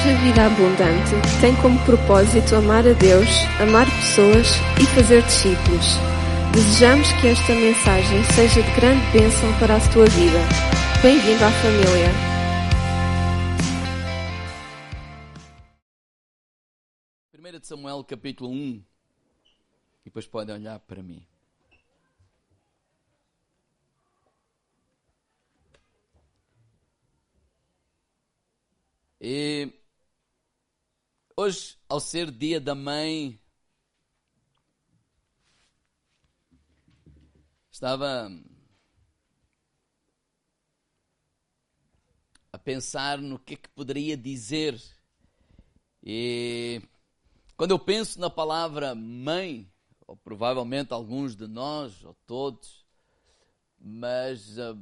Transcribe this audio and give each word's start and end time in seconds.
Igreja 0.00 0.18
Vida 0.22 0.46
Abundante 0.46 1.40
tem 1.42 1.54
como 1.60 1.78
propósito 1.84 2.54
amar 2.56 2.86
a 2.86 2.94
Deus, 2.94 3.28
amar 3.60 3.84
pessoas 3.84 4.46
e 4.80 4.86
fazer 4.94 5.22
discípulos. 5.24 5.84
Desejamos 6.54 7.12
que 7.20 7.26
esta 7.26 7.52
mensagem 7.52 8.24
seja 8.34 8.62
de 8.62 8.74
grande 8.80 9.04
bênção 9.12 9.52
para 9.58 9.76
a 9.76 9.92
tua 9.92 10.06
vida. 10.06 10.38
Bem-vindo 11.02 11.44
à 11.44 11.50
família. 11.50 12.08
Primeira 17.30 17.60
de 17.60 17.66
Samuel, 17.66 18.02
capítulo 18.04 18.48
1. 18.48 18.54
E 18.54 18.84
depois 20.06 20.26
podem 20.26 20.54
olhar 20.54 20.80
para 20.80 21.02
mim. 21.02 21.22
E 29.20 29.79
hoje, 31.40 31.78
ao 31.88 31.98
ser 31.98 32.30
dia 32.30 32.60
da 32.60 32.74
mãe, 32.74 33.40
estava 37.70 38.30
a 42.52 42.58
pensar 42.58 43.16
no 43.16 43.38
que 43.38 43.54
é 43.54 43.56
que 43.56 43.70
poderia 43.70 44.18
dizer. 44.18 44.78
E 46.02 46.82
quando 47.56 47.70
eu 47.70 47.78
penso 47.78 48.20
na 48.20 48.28
palavra 48.28 48.94
mãe, 48.94 49.66
ou 50.06 50.18
provavelmente 50.18 50.92
alguns 50.92 51.34
de 51.34 51.46
nós, 51.46 52.04
ou 52.04 52.12
todos, 52.26 52.84
mas 53.78 54.58
uh, 54.58 54.78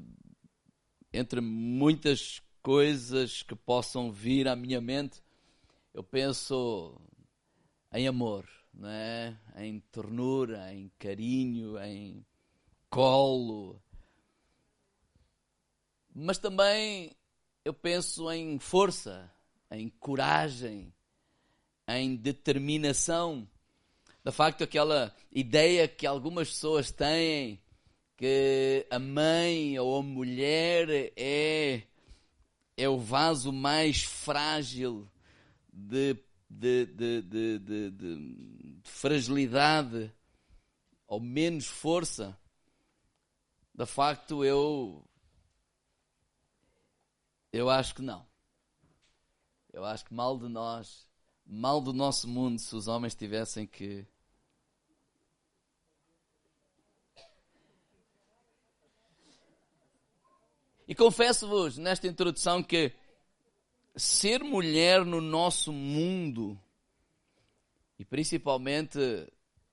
entre 1.12 1.40
muitas 1.40 2.42
coisas 2.60 3.44
que 3.44 3.54
possam 3.54 4.10
vir 4.10 4.48
à 4.48 4.56
minha 4.56 4.80
mente, 4.80 5.22
eu 5.94 6.02
penso 6.02 7.00
em 7.92 8.06
amor, 8.06 8.48
não 8.72 8.88
é? 8.88 9.36
em 9.56 9.80
ternura, 9.80 10.72
em 10.72 10.90
carinho, 10.98 11.78
em 11.82 12.24
colo. 12.90 13.82
Mas 16.14 16.38
também 16.38 17.12
eu 17.64 17.74
penso 17.74 18.30
em 18.30 18.58
força, 18.58 19.30
em 19.70 19.88
coragem, 19.88 20.92
em 21.86 22.16
determinação. 22.16 23.48
De 24.24 24.32
facto, 24.32 24.64
aquela 24.64 25.14
ideia 25.32 25.88
que 25.88 26.06
algumas 26.06 26.48
pessoas 26.48 26.90
têm 26.90 27.60
que 28.16 28.86
a 28.90 28.98
mãe 28.98 29.78
ou 29.78 29.98
a 29.98 30.02
mulher 30.02 31.12
é 31.16 31.82
é 32.76 32.88
o 32.88 32.98
vaso 32.98 33.52
mais 33.52 34.04
frágil 34.04 35.08
de, 35.78 36.16
de, 36.50 36.86
de, 36.86 37.90
de, 37.90 38.80
fragilidade 38.82 40.12
ou 41.06 41.20
menos 41.20 41.66
força. 41.66 42.38
De 43.72 43.86
facto, 43.86 44.44
eu. 44.44 45.04
Eu 47.52 47.70
acho 47.70 47.94
que 47.94 48.02
não. 48.02 48.26
Eu 49.72 49.84
acho 49.84 50.04
que 50.04 50.12
mal 50.12 50.36
de 50.36 50.48
nós, 50.48 51.06
mal 51.46 51.80
do 51.80 51.92
nosso 51.92 52.26
mundo, 52.28 52.58
se 52.58 52.74
os 52.74 52.88
homens 52.88 53.14
tivessem 53.14 53.66
que 53.66 54.06
E 60.88 60.94
confesso-vos 60.94 61.76
nesta 61.76 62.06
introdução 62.06 62.62
que 62.62 62.94
ser 63.98 64.42
mulher 64.42 65.04
no 65.04 65.20
nosso 65.20 65.72
mundo, 65.72 66.58
e 67.98 68.04
principalmente 68.04 68.98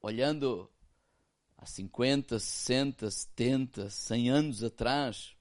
olhando 0.01 0.69
há 1.57 1.65
50, 1.65 2.39
60, 2.39 3.11
70, 3.11 3.89
100 3.89 4.29
anos 4.29 4.63
atrás, 4.63 5.35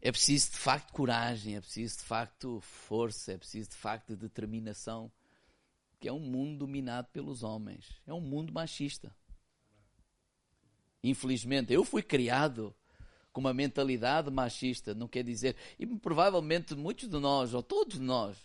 é 0.00 0.10
preciso 0.10 0.50
de 0.50 0.58
facto 0.58 0.92
coragem, 0.92 1.56
é 1.56 1.60
preciso 1.60 1.98
de 1.98 2.04
facto 2.04 2.60
força, 2.60 3.32
é 3.32 3.38
preciso 3.38 3.70
de 3.70 3.76
facto 3.76 4.16
determinação, 4.16 5.10
que 6.00 6.08
é 6.08 6.12
um 6.12 6.18
mundo 6.18 6.58
dominado 6.58 7.08
pelos 7.12 7.44
homens, 7.44 8.00
é 8.04 8.12
um 8.12 8.20
mundo 8.20 8.52
machista. 8.52 9.14
Infelizmente, 11.04 11.72
eu 11.72 11.84
fui 11.84 12.02
criado 12.02 12.74
com 13.32 13.40
uma 13.40 13.54
mentalidade 13.54 14.30
machista, 14.30 14.94
não 14.94 15.08
quer 15.08 15.24
dizer, 15.24 15.56
e 15.78 15.86
provavelmente 15.86 16.74
muitos 16.74 17.08
de 17.08 17.18
nós, 17.18 17.54
ou 17.54 17.62
todos 17.62 17.98
nós, 17.98 18.36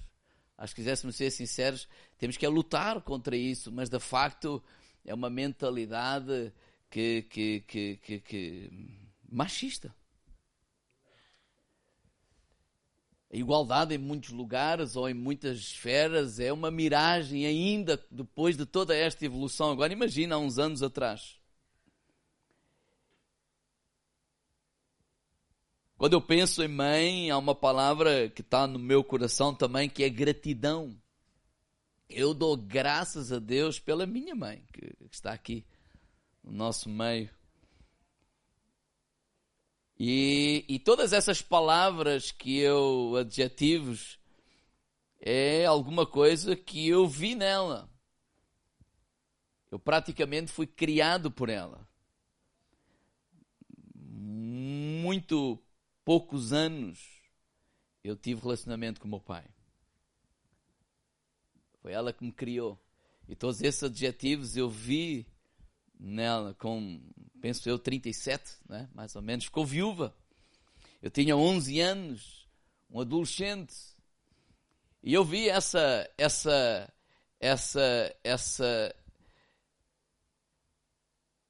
acho 0.57 0.73
que 0.73 0.81
quiséssemos 0.81 1.15
ser 1.15 1.29
sinceros, 1.31 1.87
temos 2.17 2.37
que 2.37 2.45
é 2.45 2.49
lutar 2.49 3.01
contra 3.01 3.35
isso, 3.35 3.71
mas 3.71 3.89
de 3.89 3.99
facto 3.99 4.63
é 5.05 5.13
uma 5.13 5.29
mentalidade 5.29 6.53
que, 6.89 7.23
que, 7.23 7.59
que, 7.61 7.97
que, 7.97 8.19
que 8.21 8.71
machista. 9.29 9.93
A 13.31 13.35
igualdade 13.35 13.93
em 13.93 13.97
muitos 13.97 14.29
lugares 14.29 14.95
ou 14.95 15.09
em 15.09 15.13
muitas 15.13 15.57
esferas 15.57 16.39
é 16.39 16.51
uma 16.51 16.71
miragem 16.71 17.45
ainda 17.45 18.01
depois 18.09 18.55
de 18.55 18.65
toda 18.65 18.95
esta 18.95 19.25
evolução. 19.25 19.69
Agora 19.69 19.91
imagina 19.91 20.35
há 20.35 20.37
uns 20.37 20.57
anos 20.57 20.81
atrás. 20.81 21.36
Quando 25.97 26.13
eu 26.13 26.21
penso 26.21 26.61
em 26.61 26.67
mãe, 26.67 27.31
há 27.31 27.37
uma 27.39 27.55
palavra 27.55 28.29
que 28.29 28.41
está 28.41 28.67
no 28.67 28.77
meu 28.77 29.03
coração 29.03 29.51
também, 29.53 29.89
que 29.89 30.03
é 30.03 30.09
gratidão. 30.09 30.95
Eu 32.07 32.35
dou 32.35 32.55
graças 32.55 33.31
a 33.31 33.39
Deus 33.39 33.79
pela 33.79 34.05
minha 34.05 34.35
mãe, 34.35 34.63
que 34.71 34.93
está 35.11 35.33
aqui 35.33 35.65
no 36.43 36.51
nosso 36.51 36.87
meio. 36.87 37.31
E, 39.99 40.63
e 40.67 40.77
todas 40.77 41.13
essas 41.13 41.41
palavras 41.41 42.31
que 42.31 42.59
eu, 42.59 43.15
adjetivos, 43.19 44.19
é 45.19 45.65
alguma 45.65 46.05
coisa 46.05 46.55
que 46.55 46.87
eu 46.87 47.07
vi 47.07 47.33
nela. 47.33 47.89
Eu 49.71 49.79
praticamente 49.79 50.51
fui 50.51 50.67
criado 50.67 51.31
por 51.31 51.49
ela. 51.49 51.89
Muito 53.95 55.59
poucos 56.07 56.53
anos 56.53 57.19
eu 58.01 58.15
tive 58.15 58.39
relacionamento 58.39 59.01
com 59.01 59.07
o 59.09 59.11
meu 59.11 59.19
pai. 59.19 59.43
Foi 61.81 61.91
ela 61.91 62.13
que 62.13 62.23
me 62.23 62.31
criou. 62.31 62.79
E 63.27 63.35
todos 63.35 63.61
esses 63.61 63.83
adjetivos 63.83 64.55
eu 64.55 64.69
vi 64.69 65.27
nela 65.99 66.53
com, 66.53 67.01
penso 67.41 67.67
eu, 67.67 67.77
37, 67.77 68.55
né? 68.69 68.89
mais 68.93 69.17
ou 69.17 69.21
menos. 69.21 69.43
Ficou 69.43 69.65
viúva. 69.65 70.15
Eu 71.01 71.11
tinha 71.11 71.35
11 71.35 71.77
anos, 71.81 72.47
um 72.89 73.01
adolescente. 73.01 73.75
E 75.03 75.13
eu 75.13 75.25
vi 75.25 75.49
essa, 75.49 76.09
essa, 76.17 76.93
essa, 77.37 78.15
essa, 78.23 78.95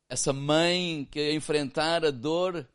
essa 0.10 0.34
mãe 0.34 1.08
que 1.12 1.32
enfrentar 1.32 2.04
a 2.04 2.10
dor 2.10 2.68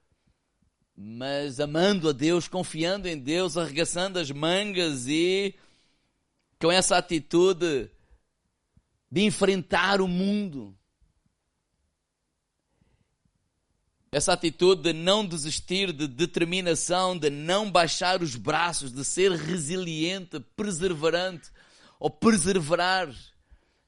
mas 1.05 1.59
amando 1.59 2.09
a 2.09 2.13
Deus, 2.13 2.47
confiando 2.47 3.09
em 3.09 3.19
Deus, 3.19 3.57
arregaçando 3.57 4.21
as 4.21 4.31
mangas 4.31 5.09
e 5.09 5.53
com 6.61 6.71
essa 6.71 6.97
atitude 6.97 7.91
de 9.11 9.23
enfrentar 9.23 10.01
o 10.01 10.07
mundo. 10.07 10.79
Essa 14.13 14.35
atitude 14.35 14.83
de 14.83 14.93
não 14.93 15.27
desistir, 15.27 15.93
de 15.93 16.07
determinação, 16.07 17.19
de 17.19 17.31
não 17.31 17.69
baixar 17.69 18.23
os 18.23 18.37
braços, 18.37 18.93
de 18.93 19.05
ser 19.05 19.33
resiliente, 19.33 20.39
perseverante 20.55 21.51
ou 21.99 22.11
perseverar. 22.11 23.13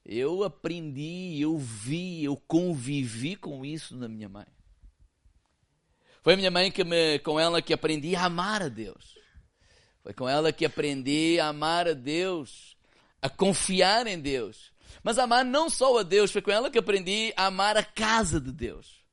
Eu 0.03 0.43
aprendi, 0.43 1.39
eu 1.39 1.57
vi, 1.57 2.25
eu 2.25 2.35
convivi 2.35 3.37
com 3.37 3.63
isso 3.63 3.95
na 3.95 4.09
minha 4.09 4.27
mãe. 4.27 4.54
Foi 6.25 6.33
a 6.33 6.37
minha 6.37 6.49
mãe 6.49 6.71
que 6.71 6.83
me, 6.83 7.19
com 7.19 7.39
ela 7.39 7.61
que 7.61 7.71
aprendi 7.71 8.15
a 8.15 8.25
amar 8.25 8.63
a 8.63 8.67
Deus. 8.67 9.15
Foi 10.01 10.11
com 10.11 10.27
ela 10.27 10.51
que 10.51 10.65
aprendi 10.65 11.39
a 11.39 11.49
amar 11.49 11.87
a 11.87 11.93
Deus, 11.93 12.75
a 13.21 13.29
confiar 13.29 14.07
em 14.07 14.19
Deus. 14.19 14.71
Mas 15.03 15.19
amar 15.19 15.45
não 15.45 15.69
só 15.69 15.99
a 15.99 16.01
Deus, 16.01 16.31
foi 16.31 16.41
com 16.41 16.49
ela 16.49 16.71
que 16.71 16.79
aprendi 16.79 17.31
a 17.37 17.45
amar 17.45 17.77
a 17.77 17.83
casa 17.83 18.41
de 18.41 18.51
Deus, 18.51 19.05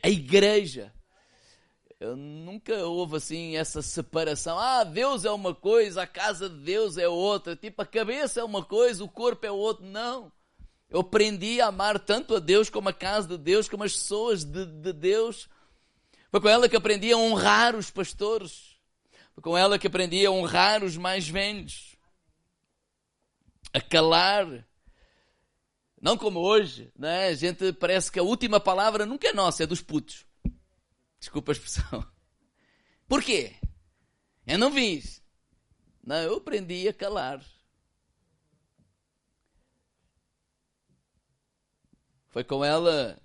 a 0.00 0.08
igreja. 0.08 0.94
Eu 1.98 2.16
nunca 2.16 2.86
houve 2.86 3.16
assim 3.16 3.56
essa 3.56 3.82
separação. 3.82 4.56
Ah, 4.56 4.84
Deus 4.84 5.24
é 5.24 5.32
uma 5.32 5.56
coisa, 5.56 6.02
a 6.02 6.06
casa 6.06 6.48
de 6.48 6.58
Deus 6.60 6.96
é 6.96 7.08
outra. 7.08 7.56
Tipo, 7.56 7.82
a 7.82 7.86
cabeça 7.86 8.38
é 8.38 8.44
uma 8.44 8.64
coisa, 8.64 9.02
o 9.02 9.08
corpo 9.08 9.44
é 9.44 9.50
outra. 9.50 9.84
Não. 9.84 10.30
Eu 10.88 11.00
aprendi 11.00 11.60
a 11.60 11.66
amar 11.66 11.98
tanto 11.98 12.36
a 12.36 12.38
Deus 12.38 12.70
como 12.70 12.90
a 12.90 12.92
casa 12.92 13.26
de 13.26 13.38
Deus, 13.38 13.68
como 13.68 13.82
as 13.82 13.92
pessoas 13.94 14.44
de, 14.44 14.64
de 14.64 14.92
Deus. 14.92 15.48
Foi 16.34 16.40
com 16.40 16.48
ela 16.48 16.68
que 16.68 16.74
aprendi 16.74 17.12
a 17.12 17.16
honrar 17.16 17.76
os 17.76 17.92
pastores. 17.92 18.76
Foi 19.34 19.40
com 19.40 19.56
ela 19.56 19.78
que 19.78 19.86
aprendi 19.86 20.26
a 20.26 20.32
honrar 20.32 20.82
os 20.82 20.96
mais 20.96 21.28
velhos, 21.28 21.94
a 23.72 23.80
calar. 23.80 24.66
Não 26.02 26.18
como 26.18 26.40
hoje, 26.40 26.92
né? 26.98 27.28
A 27.28 27.34
gente 27.34 27.72
parece 27.74 28.10
que 28.10 28.18
a 28.18 28.24
última 28.24 28.58
palavra 28.58 29.06
nunca 29.06 29.28
é 29.28 29.32
nossa, 29.32 29.62
é 29.62 29.66
dos 29.66 29.80
putos. 29.80 30.26
Desculpa 31.20 31.52
a 31.52 31.54
expressão. 31.54 32.04
Por 33.06 33.22
quê? 33.22 33.54
Eu 34.44 34.58
não 34.58 34.72
fiz. 34.72 35.22
Não, 36.02 36.16
eu 36.16 36.38
aprendi 36.38 36.88
a 36.88 36.92
calar. 36.92 37.40
Foi 42.30 42.42
com 42.42 42.64
ela 42.64 43.22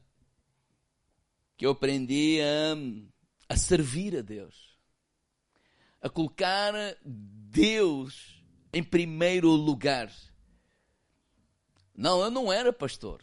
que 1.60 1.66
eu 1.66 1.72
aprendi 1.72 2.40
a, 2.42 3.54
a 3.54 3.58
servir 3.58 4.16
a 4.16 4.22
Deus, 4.22 4.80
a 6.02 6.08
colocar 6.08 6.74
Deus 7.04 8.42
em 8.72 8.82
primeiro 8.82 9.50
lugar. 9.50 10.10
Não, 11.94 12.22
eu 12.22 12.32
não 12.32 12.52
era 12.52 12.72
pastor. 12.72 13.22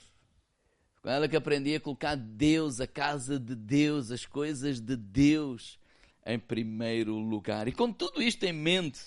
Com 1.00 1.09
ela 1.09 1.27
que 1.27 1.35
aprendi 1.35 1.75
a 1.75 1.81
colocar 1.81 2.15
Deus, 2.15 2.79
a 2.79 2.87
casa 2.87 3.41
de 3.41 3.55
Deus, 3.55 4.11
as 4.11 4.27
coisas 4.27 4.83
de 4.83 4.97
Deus 4.97 5.79
em 6.27 6.38
primeiro 6.38 7.15
lugar. 7.15 7.67
E 7.67 7.73
com 7.73 7.91
tudo 7.91 8.23
isto 8.23 8.44
em 8.44 8.53
mente, 8.53 9.00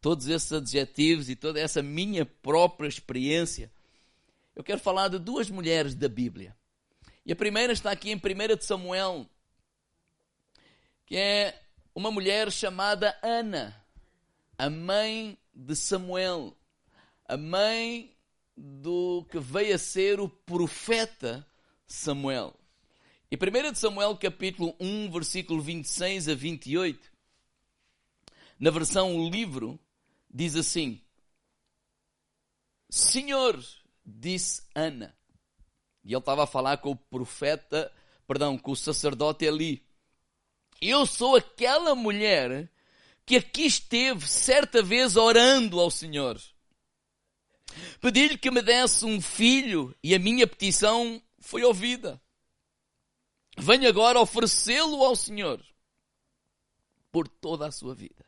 todos 0.00 0.26
esses 0.26 0.54
adjetivos 0.54 1.28
e 1.28 1.36
toda 1.36 1.60
essa 1.60 1.82
minha 1.82 2.24
própria 2.24 2.88
experiência, 2.88 3.70
eu 4.56 4.64
quero 4.64 4.80
falar 4.80 5.08
de 5.08 5.18
duas 5.18 5.50
mulheres 5.50 5.94
da 5.94 6.08
Bíblia. 6.08 6.56
E 7.30 7.32
a 7.32 7.36
primeira 7.36 7.72
está 7.72 7.92
aqui 7.92 8.10
em 8.10 8.16
1 8.16 8.56
de 8.56 8.64
Samuel, 8.64 9.24
que 11.06 11.16
é 11.16 11.62
uma 11.94 12.10
mulher 12.10 12.50
chamada 12.50 13.16
Ana, 13.22 13.86
a 14.58 14.68
mãe 14.68 15.38
de 15.54 15.76
Samuel, 15.76 16.56
a 17.28 17.36
mãe 17.36 18.12
do 18.56 19.24
que 19.30 19.38
veio 19.38 19.76
a 19.76 19.78
ser 19.78 20.18
o 20.18 20.28
profeta 20.28 21.46
Samuel. 21.86 22.52
E 23.30 23.36
1 23.36 23.72
de 23.74 23.78
Samuel 23.78 24.16
capítulo 24.16 24.74
1, 24.80 25.12
versículo 25.12 25.62
26 25.62 26.30
a 26.30 26.34
28, 26.34 27.12
na 28.58 28.72
versão 28.72 29.16
o 29.16 29.30
livro, 29.30 29.78
diz 30.28 30.56
assim: 30.56 31.00
Senhor, 32.88 33.56
disse 34.04 34.62
Ana, 34.74 35.16
e 36.04 36.12
ele 36.12 36.18
estava 36.18 36.44
a 36.44 36.46
falar 36.46 36.78
com 36.78 36.90
o 36.90 36.96
profeta, 36.96 37.92
perdão, 38.26 38.56
com 38.56 38.72
o 38.72 38.76
sacerdote 38.76 39.46
ali. 39.46 39.84
Eu 40.80 41.04
sou 41.04 41.36
aquela 41.36 41.94
mulher 41.94 42.70
que 43.26 43.36
aqui 43.36 43.66
esteve 43.66 44.26
certa 44.26 44.82
vez 44.82 45.16
orando 45.16 45.78
ao 45.78 45.90
Senhor. 45.90 46.40
Pedi-lhe 48.00 48.36
que 48.36 48.50
me 48.50 48.62
desse 48.62 49.04
um 49.04 49.20
filho 49.20 49.94
e 50.02 50.14
a 50.14 50.18
minha 50.18 50.46
petição 50.46 51.22
foi 51.38 51.62
ouvida. 51.62 52.20
Venho 53.56 53.88
agora 53.88 54.20
oferecê-lo 54.20 55.04
ao 55.04 55.14
Senhor 55.14 55.62
por 57.12 57.28
toda 57.28 57.66
a 57.66 57.72
sua 57.72 57.94
vida. 57.94 58.24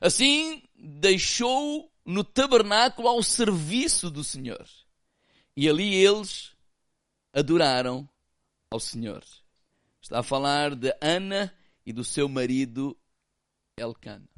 Assim, 0.00 0.62
deixou 0.74 1.90
no 2.04 2.22
tabernáculo 2.22 3.08
ao 3.08 3.22
serviço 3.22 4.10
do 4.10 4.22
Senhor. 4.22 4.68
E 5.56 5.68
ali 5.68 5.94
eles 5.94 6.51
adoraram 7.32 8.08
ao 8.70 8.80
Senhor. 8.80 9.24
Está 10.00 10.20
a 10.20 10.22
falar 10.22 10.74
de 10.74 10.94
Ana 11.00 11.54
e 11.86 11.92
do 11.92 12.04
seu 12.04 12.28
marido 12.28 12.96
Elcana. 13.76 14.28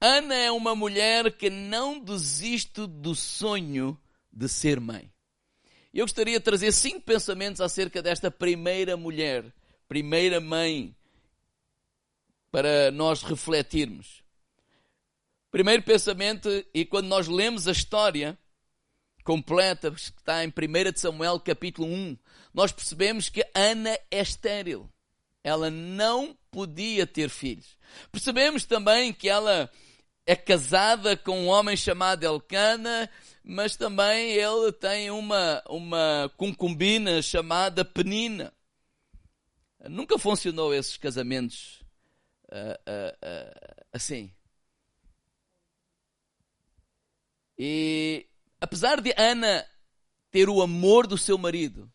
Ana 0.00 0.34
é 0.34 0.50
uma 0.50 0.74
mulher 0.74 1.36
que 1.36 1.48
não 1.48 2.00
desiste 2.00 2.86
do 2.86 3.14
sonho 3.14 3.96
de 4.32 4.48
ser 4.48 4.80
mãe. 4.80 5.12
Eu 5.94 6.04
gostaria 6.04 6.38
de 6.38 6.44
trazer 6.44 6.72
cinco 6.72 7.02
pensamentos 7.02 7.60
acerca 7.60 8.02
desta 8.02 8.30
primeira 8.30 8.96
mulher, 8.96 9.54
primeira 9.86 10.40
mãe, 10.40 10.96
para 12.50 12.90
nós 12.90 13.22
refletirmos. 13.22 14.22
Primeiro 15.50 15.82
pensamento, 15.82 16.48
e 16.72 16.84
quando 16.84 17.08
nós 17.08 17.28
lemos 17.28 17.68
a 17.68 17.72
história, 17.72 18.38
completa, 19.22 19.90
que 19.90 20.00
está 20.00 20.44
em 20.44 20.48
1 20.48 20.52
Samuel 20.96 21.40
capítulo 21.40 21.88
1, 21.88 22.16
nós 22.52 22.72
percebemos 22.72 23.28
que 23.28 23.46
Ana 23.54 23.98
é 24.10 24.20
estéril. 24.20 24.88
Ela 25.44 25.70
não 25.70 26.36
podia 26.50 27.06
ter 27.06 27.28
filhos. 27.28 27.76
Percebemos 28.10 28.64
também 28.64 29.12
que 29.12 29.28
ela 29.28 29.70
é 30.24 30.36
casada 30.36 31.16
com 31.16 31.40
um 31.40 31.48
homem 31.48 31.76
chamado 31.76 32.24
Elcana, 32.24 33.10
mas 33.42 33.76
também 33.76 34.32
ele 34.32 34.70
tem 34.72 35.10
uma, 35.10 35.62
uma 35.68 36.30
concubina 36.36 37.20
chamada 37.20 37.84
Penina. 37.84 38.52
Nunca 39.88 40.16
funcionou 40.16 40.72
esses 40.72 40.96
casamentos 40.96 41.82
uh, 42.52 42.78
uh, 42.88 43.16
uh, 43.26 43.84
assim. 43.92 44.32
E 47.58 48.26
apesar 48.62 49.00
de 49.00 49.12
Ana 49.18 49.66
ter 50.30 50.48
o 50.48 50.62
amor 50.62 51.08
do 51.08 51.18
seu 51.18 51.36
marido, 51.36 51.92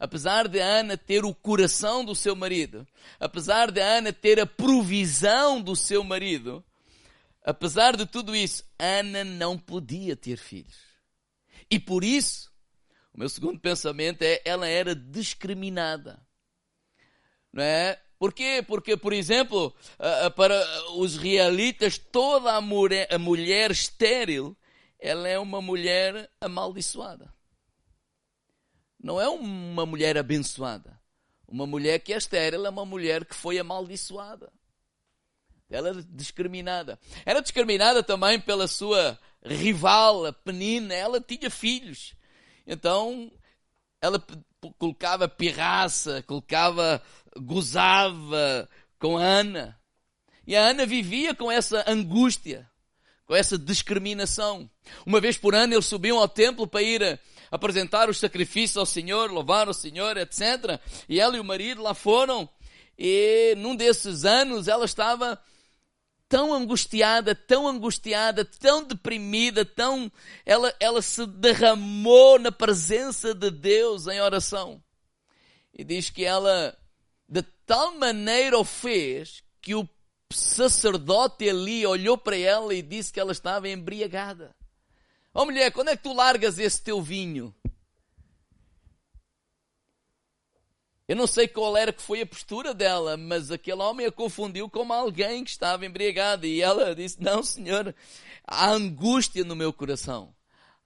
apesar 0.00 0.48
de 0.48 0.58
Ana 0.58 0.96
ter 0.96 1.24
o 1.24 1.32
coração 1.32 2.04
do 2.04 2.12
seu 2.12 2.34
marido, 2.34 2.84
apesar 3.20 3.70
de 3.70 3.80
Ana 3.80 4.12
ter 4.12 4.40
a 4.40 4.44
provisão 4.44 5.62
do 5.62 5.76
seu 5.76 6.02
marido, 6.02 6.64
apesar 7.44 7.96
de 7.96 8.04
tudo 8.04 8.34
isso, 8.34 8.64
Ana 8.76 9.22
não 9.22 9.56
podia 9.56 10.16
ter 10.16 10.36
filhos. 10.36 10.74
E 11.70 11.78
por 11.78 12.02
isso, 12.02 12.50
o 13.14 13.20
meu 13.20 13.28
segundo 13.28 13.60
pensamento 13.60 14.22
é 14.22 14.42
ela 14.44 14.66
era 14.66 14.96
discriminada. 14.96 16.20
Não 17.52 17.62
é? 17.62 17.96
Por 18.18 18.32
quê? 18.32 18.60
Porque, 18.66 18.96
por 18.96 19.12
exemplo, 19.12 19.72
para 20.34 20.60
os 20.96 21.16
realitas, 21.16 21.96
toda 21.96 22.54
a 22.54 22.60
mulher 22.60 23.70
estéril 23.70 24.56
ela 25.02 25.28
é 25.28 25.36
uma 25.36 25.60
mulher 25.60 26.30
amaldiçoada. 26.40 27.34
Não 29.02 29.20
é 29.20 29.28
uma 29.28 29.84
mulher 29.84 30.16
abençoada. 30.16 30.96
Uma 31.48 31.66
mulher 31.66 31.98
que 31.98 32.12
é 32.14 32.16
estéril 32.16 32.64
é 32.64 32.70
uma 32.70 32.86
mulher 32.86 33.24
que 33.24 33.34
foi 33.34 33.58
amaldiçoada. 33.58 34.52
Ela 35.68 35.88
era 35.88 36.02
discriminada. 36.04 37.00
Era 37.26 37.42
discriminada 37.42 38.00
também 38.04 38.38
pela 38.38 38.68
sua 38.68 39.18
rival, 39.44 40.24
a 40.24 40.32
Penina. 40.32 40.94
Ela 40.94 41.20
tinha 41.20 41.50
filhos. 41.50 42.14
Então, 42.64 43.28
ela 44.00 44.24
colocava 44.78 45.28
pirraça, 45.28 46.22
colocava, 46.22 47.02
gozava 47.36 48.68
com 49.00 49.18
a 49.18 49.22
Ana. 49.22 49.80
E 50.46 50.54
a 50.54 50.60
Ana 50.60 50.86
vivia 50.86 51.34
com 51.34 51.50
essa 51.50 51.84
angústia 51.90 52.70
essa 53.34 53.58
discriminação. 53.58 54.68
Uma 55.06 55.20
vez 55.20 55.36
por 55.36 55.54
ano 55.54 55.74
eles 55.74 55.86
subiam 55.86 56.18
ao 56.18 56.28
templo 56.28 56.66
para 56.66 56.82
ir 56.82 57.20
apresentar 57.50 58.08
os 58.08 58.18
sacrifícios 58.18 58.76
ao 58.76 58.86
Senhor, 58.86 59.30
louvar 59.30 59.68
o 59.68 59.74
Senhor, 59.74 60.16
etc. 60.16 60.80
E 61.08 61.20
ela 61.20 61.36
e 61.36 61.40
o 61.40 61.44
marido 61.44 61.82
lá 61.82 61.94
foram 61.94 62.48
e 62.96 63.54
num 63.56 63.74
desses 63.74 64.24
anos 64.24 64.68
ela 64.68 64.84
estava 64.84 65.40
tão 66.28 66.54
angustiada, 66.54 67.34
tão 67.34 67.66
angustiada, 67.66 68.44
tão 68.44 68.84
deprimida, 68.84 69.64
tão 69.64 70.10
ela 70.46 70.74
ela 70.78 71.02
se 71.02 71.26
derramou 71.26 72.38
na 72.38 72.52
presença 72.52 73.34
de 73.34 73.50
Deus 73.50 74.06
em 74.06 74.20
oração. 74.20 74.82
E 75.74 75.84
diz 75.84 76.10
que 76.10 76.24
ela 76.24 76.76
de 77.28 77.42
tal 77.66 77.96
maneira 77.98 78.58
o 78.58 78.64
fez 78.64 79.42
que 79.60 79.74
o 79.74 79.88
sacerdote 80.32 81.48
ali 81.48 81.86
olhou 81.86 82.16
para 82.16 82.36
ela 82.36 82.74
e 82.74 82.82
disse 82.82 83.12
que 83.12 83.20
ela 83.20 83.32
estava 83.32 83.68
embriagada. 83.68 84.54
Ó 85.34 85.42
oh, 85.42 85.44
mulher, 85.44 85.70
quando 85.72 85.88
é 85.88 85.96
que 85.96 86.02
tu 86.02 86.12
largas 86.12 86.58
esse 86.58 86.82
teu 86.82 87.00
vinho? 87.00 87.54
Eu 91.08 91.16
não 91.16 91.26
sei 91.26 91.48
qual 91.48 91.76
era 91.76 91.92
que 91.92 92.00
foi 92.00 92.22
a 92.22 92.26
postura 92.26 92.72
dela, 92.72 93.16
mas 93.16 93.50
aquele 93.50 93.82
homem 93.82 94.06
a 94.06 94.12
confundiu 94.12 94.70
como 94.70 94.92
alguém 94.92 95.44
que 95.44 95.50
estava 95.50 95.84
embriagado. 95.84 96.46
E 96.46 96.62
ela 96.62 96.94
disse: 96.94 97.20
Não, 97.20 97.42
senhor, 97.42 97.94
há 98.46 98.70
angústia 98.70 99.44
no 99.44 99.56
meu 99.56 99.72
coração, 99.72 100.34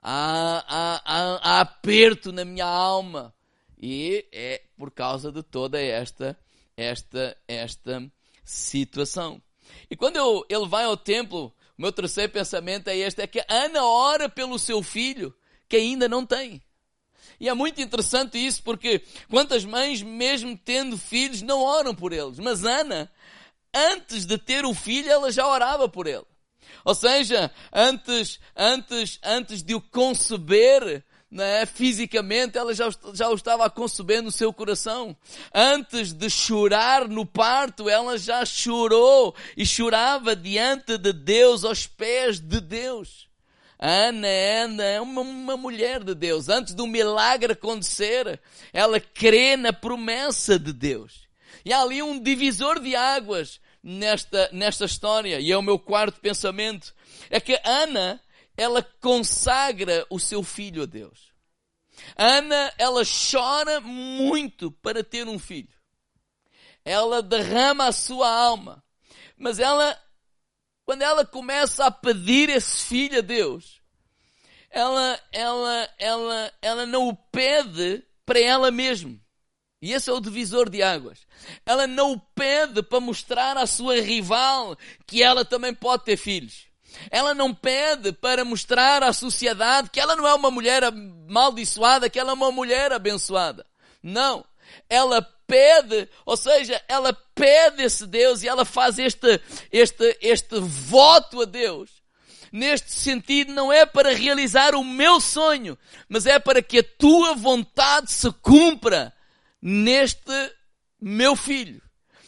há, 0.02 0.64
há, 0.66 1.02
há, 1.04 1.36
há 1.36 1.60
aperto 1.60 2.32
na 2.32 2.44
minha 2.44 2.66
alma. 2.66 3.34
E 3.78 4.26
é 4.32 4.62
por 4.76 4.90
causa 4.90 5.30
de 5.30 5.42
toda 5.42 5.80
esta, 5.80 6.36
esta, 6.76 7.36
esta 7.46 8.10
situação. 8.46 9.42
E 9.90 9.96
quando 9.96 10.16
eu, 10.16 10.46
ele 10.48 10.66
vai 10.66 10.84
ao 10.84 10.96
templo, 10.96 11.52
o 11.76 11.82
meu 11.82 11.92
terceiro 11.92 12.32
pensamento 12.32 12.88
é 12.88 12.96
este: 12.96 13.20
é 13.20 13.26
que 13.26 13.44
Ana 13.48 13.84
ora 13.84 14.28
pelo 14.28 14.58
seu 14.58 14.82
filho, 14.82 15.34
que 15.68 15.76
ainda 15.76 16.08
não 16.08 16.24
tem. 16.24 16.62
E 17.38 17.48
é 17.48 17.54
muito 17.54 17.82
interessante 17.82 18.38
isso, 18.38 18.62
porque 18.62 19.02
quantas 19.28 19.64
mães, 19.64 20.00
mesmo 20.00 20.56
tendo 20.56 20.96
filhos, 20.96 21.42
não 21.42 21.60
oram 21.60 21.94
por 21.94 22.12
eles. 22.12 22.38
Mas 22.38 22.64
Ana, 22.64 23.10
antes 23.74 24.24
de 24.24 24.38
ter 24.38 24.64
o 24.64 24.72
filho, 24.72 25.10
ela 25.10 25.30
já 25.30 25.46
orava 25.46 25.86
por 25.88 26.06
ele. 26.06 26.24
Ou 26.84 26.94
seja, 26.94 27.50
antes, 27.72 28.38
antes, 28.56 29.18
antes 29.22 29.62
de 29.62 29.74
o 29.74 29.80
conceber, 29.80 31.04
né, 31.30 31.66
fisicamente, 31.66 32.56
ela 32.56 32.72
já, 32.72 32.88
já 33.12 33.28
o 33.28 33.34
estava 33.34 33.66
a 33.66 33.70
conceber 33.70 34.22
no 34.22 34.30
seu 34.30 34.52
coração. 34.52 35.16
Antes 35.52 36.12
de 36.12 36.30
chorar 36.30 37.08
no 37.08 37.26
parto, 37.26 37.88
ela 37.88 38.16
já 38.16 38.44
chorou 38.44 39.34
e 39.56 39.66
chorava 39.66 40.36
diante 40.36 40.96
de 40.96 41.12
Deus, 41.12 41.64
aos 41.64 41.86
pés 41.86 42.38
de 42.38 42.60
Deus. 42.60 43.26
Ana, 43.78 44.26
Ana 44.26 44.84
é 44.84 45.00
uma, 45.00 45.20
uma 45.20 45.56
mulher 45.56 46.02
de 46.02 46.14
Deus. 46.14 46.48
Antes 46.48 46.74
do 46.74 46.86
milagre 46.86 47.52
acontecer, 47.52 48.40
ela 48.72 48.98
crê 48.98 49.56
na 49.56 49.72
promessa 49.72 50.58
de 50.58 50.72
Deus. 50.72 51.26
E 51.64 51.72
há 51.72 51.82
ali 51.82 52.02
um 52.02 52.18
divisor 52.18 52.80
de 52.80 52.96
águas 52.96 53.60
nesta, 53.82 54.48
nesta 54.52 54.84
história. 54.84 55.40
E 55.40 55.52
é 55.52 55.58
o 55.58 55.62
meu 55.62 55.78
quarto 55.78 56.20
pensamento. 56.20 56.94
É 57.28 57.38
que 57.38 57.60
Ana, 57.64 58.20
ela 58.56 58.82
consagra 59.00 60.06
o 60.08 60.18
seu 60.18 60.42
filho 60.42 60.82
a 60.82 60.86
Deus. 60.86 61.32
Ana, 62.16 62.72
ela 62.78 63.02
chora 63.04 63.80
muito 63.80 64.70
para 64.70 65.02
ter 65.02 65.28
um 65.28 65.38
filho. 65.38 65.74
Ela 66.84 67.22
derrama 67.22 67.88
a 67.88 67.92
sua 67.92 68.28
alma. 68.28 68.82
Mas 69.36 69.58
ela, 69.58 69.98
quando 70.84 71.02
ela 71.02 71.24
começa 71.24 71.84
a 71.84 71.90
pedir 71.90 72.48
esse 72.48 72.84
filho 72.84 73.18
a 73.18 73.22
Deus, 73.22 73.80
ela, 74.70 75.20
ela, 75.32 75.94
ela, 75.98 76.52
ela 76.62 76.86
não 76.86 77.08
o 77.08 77.16
pede 77.16 78.04
para 78.24 78.38
ela 78.40 78.70
mesma. 78.70 79.18
E 79.80 79.92
esse 79.92 80.08
é 80.08 80.12
o 80.12 80.20
divisor 80.20 80.70
de 80.70 80.82
águas. 80.82 81.26
Ela 81.64 81.86
não 81.86 82.12
o 82.12 82.20
pede 82.20 82.82
para 82.82 83.00
mostrar 83.00 83.56
à 83.56 83.66
sua 83.66 84.00
rival 84.00 84.76
que 85.06 85.22
ela 85.22 85.44
também 85.44 85.74
pode 85.74 86.04
ter 86.04 86.16
filhos. 86.16 86.65
Ela 87.10 87.34
não 87.34 87.54
pede 87.54 88.12
para 88.12 88.44
mostrar 88.44 89.02
à 89.02 89.12
sociedade 89.12 89.90
que 89.90 90.00
ela 90.00 90.16
não 90.16 90.26
é 90.26 90.34
uma 90.34 90.50
mulher 90.50 90.84
amaldiçoada, 90.84 92.10
que 92.10 92.18
ela 92.18 92.30
é 92.30 92.34
uma 92.34 92.52
mulher 92.52 92.92
abençoada. 92.92 93.66
Não. 94.02 94.44
Ela 94.88 95.22
pede, 95.46 96.08
ou 96.24 96.36
seja, 96.36 96.82
ela 96.88 97.12
pede 97.34 97.82
esse 97.82 98.06
Deus 98.06 98.42
e 98.42 98.48
ela 98.48 98.64
faz 98.64 98.98
este, 98.98 99.40
este, 99.70 100.18
este 100.20 100.58
voto 100.60 101.42
a 101.42 101.44
Deus. 101.44 101.90
Neste 102.52 102.92
sentido, 102.92 103.52
não 103.52 103.72
é 103.72 103.84
para 103.84 104.14
realizar 104.14 104.74
o 104.74 104.84
meu 104.84 105.20
sonho, 105.20 105.76
mas 106.08 106.26
é 106.26 106.38
para 106.38 106.62
que 106.62 106.78
a 106.78 106.84
tua 106.98 107.34
vontade 107.34 108.10
se 108.10 108.30
cumpra 108.40 109.12
neste 109.60 110.32
meu 111.00 111.36
filho, 111.36 111.82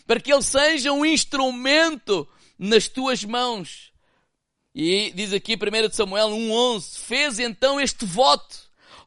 para 0.06 0.20
que 0.20 0.32
ele 0.32 0.42
seja 0.42 0.92
um 0.92 1.04
instrumento 1.04 2.28
nas 2.58 2.88
tuas 2.88 3.24
mãos. 3.24 3.92
E 4.74 5.12
diz 5.14 5.32
aqui 5.32 5.54
1 5.54 5.92
Samuel 5.92 6.28
1.11, 6.28 6.98
fez 6.98 7.38
então 7.38 7.80
este 7.80 8.04
voto, 8.04 8.56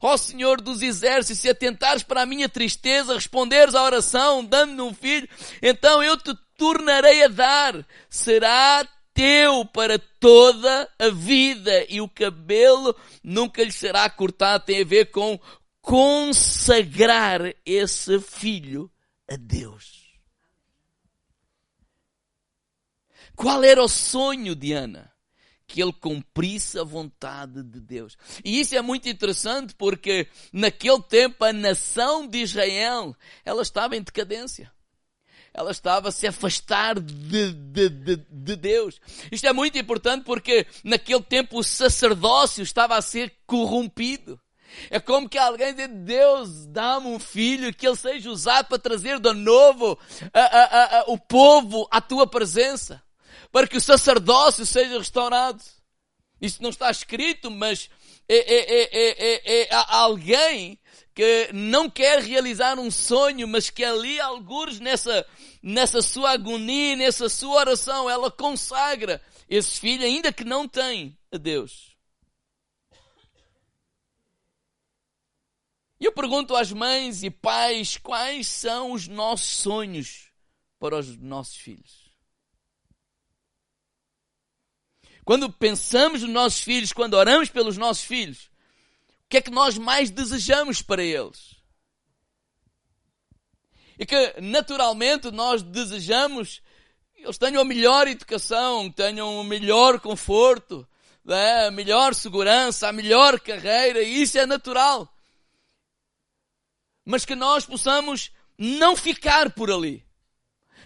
ó 0.00 0.16
Senhor 0.16 0.60
dos 0.60 0.82
exércitos, 0.82 1.40
se 1.40 1.48
atentares 1.48 2.02
para 2.02 2.22
a 2.22 2.26
minha 2.26 2.48
tristeza, 2.48 3.14
responderes 3.14 3.74
à 3.74 3.82
oração, 3.82 4.44
dando-me 4.44 4.82
um 4.82 4.92
filho, 4.92 5.28
então 5.62 6.02
eu 6.02 6.16
te 6.16 6.34
tornarei 6.58 7.24
a 7.24 7.28
dar, 7.28 7.86
será 8.10 8.86
teu 9.14 9.64
para 9.64 9.98
toda 9.98 10.90
a 10.98 11.08
vida 11.08 11.86
e 11.88 12.00
o 12.00 12.08
cabelo 12.08 12.94
nunca 13.22 13.62
lhe 13.62 13.72
será 13.72 14.08
cortado, 14.10 14.64
tem 14.64 14.82
a 14.82 14.84
ver 14.84 15.10
com 15.10 15.38
consagrar 15.80 17.52
esse 17.64 18.20
filho 18.20 18.90
a 19.28 19.36
Deus. 19.36 20.02
Qual 23.34 23.62
era 23.64 23.82
o 23.82 23.88
sonho 23.88 24.54
de 24.54 24.72
Ana? 24.72 25.11
Que 25.72 25.82
ele 25.82 25.92
cumprisse 25.92 26.78
a 26.78 26.84
vontade 26.84 27.62
de 27.62 27.80
Deus. 27.80 28.14
E 28.44 28.60
isso 28.60 28.76
é 28.76 28.82
muito 28.82 29.08
interessante 29.08 29.74
porque 29.74 30.28
naquele 30.52 31.02
tempo 31.02 31.42
a 31.44 31.52
nação 31.52 32.26
de 32.26 32.42
Israel, 32.42 33.16
ela 33.42 33.62
estava 33.62 33.96
em 33.96 34.02
decadência 34.02 34.70
ela 35.54 35.70
estava 35.70 36.08
a 36.08 36.12
se 36.12 36.26
afastar 36.26 36.98
de, 36.98 37.52
de, 37.52 37.88
de, 37.90 38.16
de, 38.16 38.56
Deus. 38.56 38.98
Isto 39.30 39.46
é 39.46 39.52
muito 39.52 39.76
importante 39.76 40.24
porque 40.24 40.66
naquele 40.82 41.20
tempo 41.20 41.58
o 41.58 41.62
sacerdócio 41.62 42.62
estava 42.62 42.96
a 42.96 43.02
ser 43.02 43.34
corrompido. 43.46 44.40
É 44.90 44.98
como 44.98 45.28
que 45.28 45.38
alguém 45.38 45.74
diz, 45.74 45.88
Deus, 45.88 46.66
dá-me 46.66 47.08
um 47.08 47.18
filho, 47.18 47.74
que 47.74 47.86
ele 47.86 47.96
seja 47.96 48.30
usado 48.30 48.68
para 48.68 48.78
trazer 48.78 49.20
de 49.20 49.32
novo 49.32 49.98
a, 50.32 50.40
a, 50.40 51.00
a, 51.00 51.04
o 51.08 51.18
povo 51.18 51.86
à 51.90 52.00
tua 52.00 52.26
presença, 52.26 53.02
para 53.52 53.68
que 53.68 53.76
o 53.76 53.80
sacerdócio 53.80 54.64
seja 54.64 54.98
restaurado. 54.98 55.62
Isso 56.40 56.60
não 56.62 56.70
está 56.70 56.90
escrito, 56.90 57.50
mas 57.50 57.88
é, 58.28 58.36
é, 58.36 58.88
é, 58.92 59.62
é, 59.62 59.68
alguém 59.88 60.80
que 61.14 61.50
não 61.52 61.90
quer 61.90 62.20
realizar 62.22 62.78
um 62.78 62.90
sonho, 62.90 63.46
mas 63.46 63.68
que 63.68 63.84
ali, 63.84 64.18
alguns 64.18 64.80
nessa, 64.80 65.26
nessa 65.62 66.00
sua 66.00 66.30
agonia, 66.32 66.96
nessa 66.96 67.28
sua 67.28 67.56
oração, 67.56 68.08
ela 68.08 68.30
consagra 68.30 69.22
esse 69.48 69.78
filho, 69.78 70.04
ainda 70.04 70.32
que 70.32 70.44
não 70.44 70.66
tem, 70.66 71.16
a 71.30 71.36
Deus. 71.36 71.94
E 76.00 76.06
eu 76.06 76.12
pergunto 76.12 76.56
às 76.56 76.72
mães 76.72 77.22
e 77.22 77.30
pais 77.30 77.96
quais 77.98 78.48
são 78.48 78.90
os 78.90 79.06
nossos 79.06 79.46
sonhos 79.46 80.32
para 80.80 80.98
os 80.98 81.16
nossos 81.18 81.56
filhos. 81.56 82.01
Quando 85.24 85.52
pensamos 85.52 86.22
nos 86.22 86.30
nossos 86.30 86.60
filhos, 86.60 86.92
quando 86.92 87.14
oramos 87.14 87.48
pelos 87.48 87.76
nossos 87.76 88.04
filhos, 88.04 88.50
o 89.24 89.28
que 89.28 89.36
é 89.36 89.40
que 89.40 89.50
nós 89.50 89.78
mais 89.78 90.10
desejamos 90.10 90.82
para 90.82 91.02
eles? 91.02 91.56
E 93.98 94.04
que 94.04 94.40
naturalmente 94.40 95.30
nós 95.30 95.62
desejamos 95.62 96.60
que 97.14 97.22
eles 97.22 97.38
tenham 97.38 97.62
a 97.62 97.64
melhor 97.64 98.08
educação, 98.08 98.90
tenham 98.90 99.38
o 99.38 99.44
melhor 99.44 100.00
conforto, 100.00 100.86
né, 101.24 101.66
a 101.66 101.70
melhor 101.70 102.14
segurança, 102.14 102.88
a 102.88 102.92
melhor 102.92 103.38
carreira, 103.38 104.02
e 104.02 104.22
isso 104.22 104.38
é 104.38 104.44
natural. 104.44 105.08
Mas 107.04 107.24
que 107.24 107.36
nós 107.36 107.64
possamos 107.64 108.32
não 108.58 108.96
ficar 108.96 109.52
por 109.52 109.70
ali, 109.70 110.04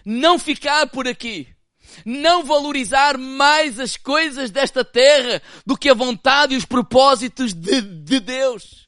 não 0.05 0.37
ficar 0.37 0.87
por 0.89 1.07
aqui, 1.07 1.56
não 2.05 2.43
valorizar 2.43 3.17
mais 3.17 3.79
as 3.79 3.97
coisas 3.97 4.51
desta 4.51 4.83
terra 4.83 5.41
do 5.65 5.77
que 5.77 5.89
a 5.89 5.93
vontade 5.93 6.53
e 6.53 6.57
os 6.57 6.65
propósitos 6.65 7.53
de, 7.53 7.81
de 7.81 8.19
Deus 8.19 8.87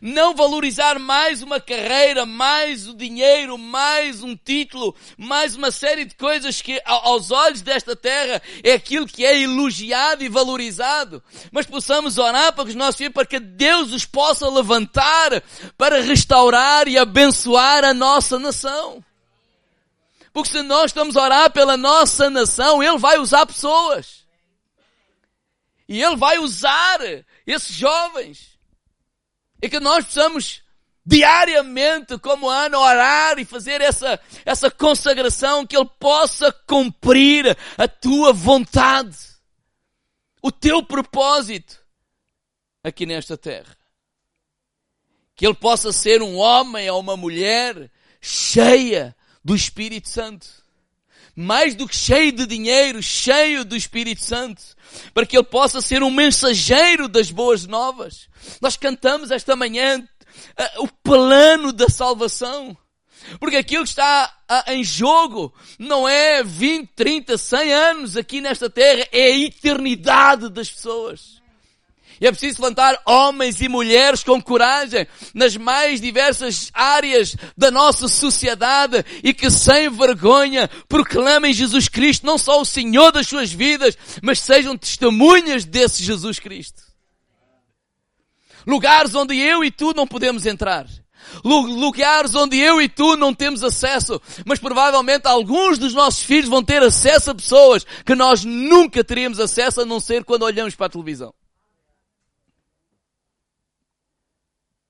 não 0.00 0.34
valorizar 0.34 0.98
mais 0.98 1.42
uma 1.42 1.60
carreira, 1.60 2.24
mais 2.24 2.88
o 2.88 2.94
dinheiro, 2.94 3.58
mais 3.58 4.22
um 4.22 4.36
título, 4.36 4.94
mais 5.16 5.56
uma 5.56 5.70
série 5.70 6.04
de 6.04 6.14
coisas 6.14 6.60
que 6.60 6.80
aos 6.84 7.30
olhos 7.30 7.62
desta 7.62 7.94
terra 7.94 8.40
é 8.62 8.72
aquilo 8.72 9.06
que 9.06 9.24
é 9.24 9.40
elogiado 9.40 10.24
e 10.24 10.28
valorizado, 10.28 11.22
mas 11.50 11.66
possamos 11.66 12.18
orar 12.18 12.52
para 12.52 12.64
que 12.64 12.70
os 12.70 12.76
nossos 12.76 12.96
filhos, 12.96 13.14
para 13.14 13.26
que 13.26 13.40
Deus 13.40 13.92
os 13.92 14.04
possa 14.04 14.48
levantar 14.48 15.42
para 15.76 16.00
restaurar 16.00 16.88
e 16.88 16.96
abençoar 16.96 17.84
a 17.84 17.94
nossa 17.94 18.38
nação. 18.38 19.03
Porque 20.34 20.50
se 20.50 20.62
nós 20.62 20.86
estamos 20.86 21.16
a 21.16 21.22
orar 21.22 21.52
pela 21.52 21.76
nossa 21.76 22.28
nação, 22.28 22.82
Ele 22.82 22.98
vai 22.98 23.18
usar 23.18 23.46
pessoas. 23.46 24.26
E 25.88 26.02
Ele 26.02 26.16
vai 26.16 26.38
usar 26.38 26.98
esses 27.46 27.76
jovens 27.76 28.58
e 29.62 29.68
que 29.68 29.78
nós 29.78 30.04
possamos 30.06 30.60
diariamente, 31.06 32.18
como 32.18 32.50
Ana, 32.50 32.78
orar 32.78 33.38
e 33.38 33.44
fazer 33.44 33.80
essa, 33.80 34.20
essa 34.44 34.68
consagração, 34.70 35.64
que 35.64 35.76
Ele 35.76 35.88
possa 36.00 36.50
cumprir 36.66 37.56
a 37.78 37.86
tua 37.86 38.32
vontade, 38.32 39.16
o 40.42 40.50
teu 40.50 40.82
propósito 40.82 41.80
aqui 42.82 43.06
nesta 43.06 43.38
terra. 43.38 43.76
Que 45.36 45.46
Ele 45.46 45.54
possa 45.54 45.92
ser 45.92 46.22
um 46.22 46.36
homem 46.36 46.90
ou 46.90 46.98
uma 46.98 47.16
mulher 47.16 47.88
cheia 48.20 49.14
do 49.44 49.54
Espírito 49.54 50.08
Santo 50.08 50.64
mais 51.34 51.74
do 51.74 51.88
que 51.88 51.96
cheio 51.96 52.32
de 52.32 52.46
dinheiro, 52.46 53.02
cheio 53.02 53.64
do 53.64 53.74
Espírito 53.74 54.22
Santo, 54.22 54.62
para 55.12 55.26
que 55.26 55.36
ele 55.36 55.44
possa 55.44 55.80
ser 55.80 56.02
um 56.02 56.10
mensageiro 56.10 57.08
das 57.08 57.30
boas 57.30 57.66
novas. 57.66 58.28
Nós 58.60 58.76
cantamos 58.76 59.30
esta 59.30 59.56
manhã 59.56 59.98
uh, 59.98 60.84
o 60.84 60.88
plano 61.02 61.72
da 61.72 61.88
salvação. 61.88 62.76
Porque 63.40 63.56
aquilo 63.56 63.84
que 63.84 63.90
está 63.90 64.32
uh, 64.50 64.70
em 64.70 64.84
jogo 64.84 65.52
não 65.78 66.06
é 66.06 66.42
20, 66.44 66.90
30, 66.94 67.38
100 67.38 67.72
anos 67.72 68.16
aqui 68.16 68.40
nesta 68.40 68.68
terra, 68.68 69.08
é 69.10 69.24
a 69.24 69.38
eternidade 69.38 70.48
das 70.50 70.70
pessoas. 70.70 71.42
E 72.20 72.26
é 72.26 72.30
preciso 72.30 72.62
levantar 72.62 73.00
homens 73.04 73.60
e 73.60 73.68
mulheres 73.68 74.22
com 74.22 74.40
coragem 74.40 75.06
nas 75.34 75.56
mais 75.56 76.00
diversas 76.00 76.70
áreas 76.72 77.36
da 77.56 77.70
nossa 77.70 78.08
sociedade 78.08 79.04
e 79.22 79.34
que 79.34 79.50
sem 79.50 79.90
vergonha 79.90 80.70
proclamem 80.88 81.52
Jesus 81.52 81.88
Cristo, 81.88 82.26
não 82.26 82.38
só 82.38 82.60
o 82.60 82.64
Senhor 82.64 83.10
das 83.10 83.26
suas 83.26 83.52
vidas, 83.52 83.96
mas 84.22 84.40
sejam 84.40 84.76
testemunhas 84.76 85.64
desse 85.64 86.02
Jesus 86.02 86.38
Cristo. 86.38 86.82
Lugares 88.66 89.14
onde 89.14 89.38
eu 89.38 89.64
e 89.64 89.70
tu 89.70 89.92
não 89.92 90.06
podemos 90.06 90.46
entrar. 90.46 90.86
Lugares 91.42 92.34
onde 92.34 92.58
eu 92.58 92.80
e 92.80 92.88
tu 92.88 93.16
não 93.16 93.34
temos 93.34 93.62
acesso, 93.62 94.20
mas 94.44 94.58
provavelmente 94.58 95.26
alguns 95.26 95.78
dos 95.78 95.92
nossos 95.92 96.22
filhos 96.22 96.48
vão 96.48 96.62
ter 96.62 96.82
acesso 96.82 97.30
a 97.30 97.34
pessoas 97.34 97.84
que 98.04 98.14
nós 98.14 98.44
nunca 98.44 99.02
teríamos 99.02 99.40
acesso 99.40 99.80
a 99.80 99.84
não 99.84 99.98
ser 100.00 100.24
quando 100.24 100.44
olhamos 100.44 100.74
para 100.74 100.86
a 100.86 100.90
televisão. 100.90 101.34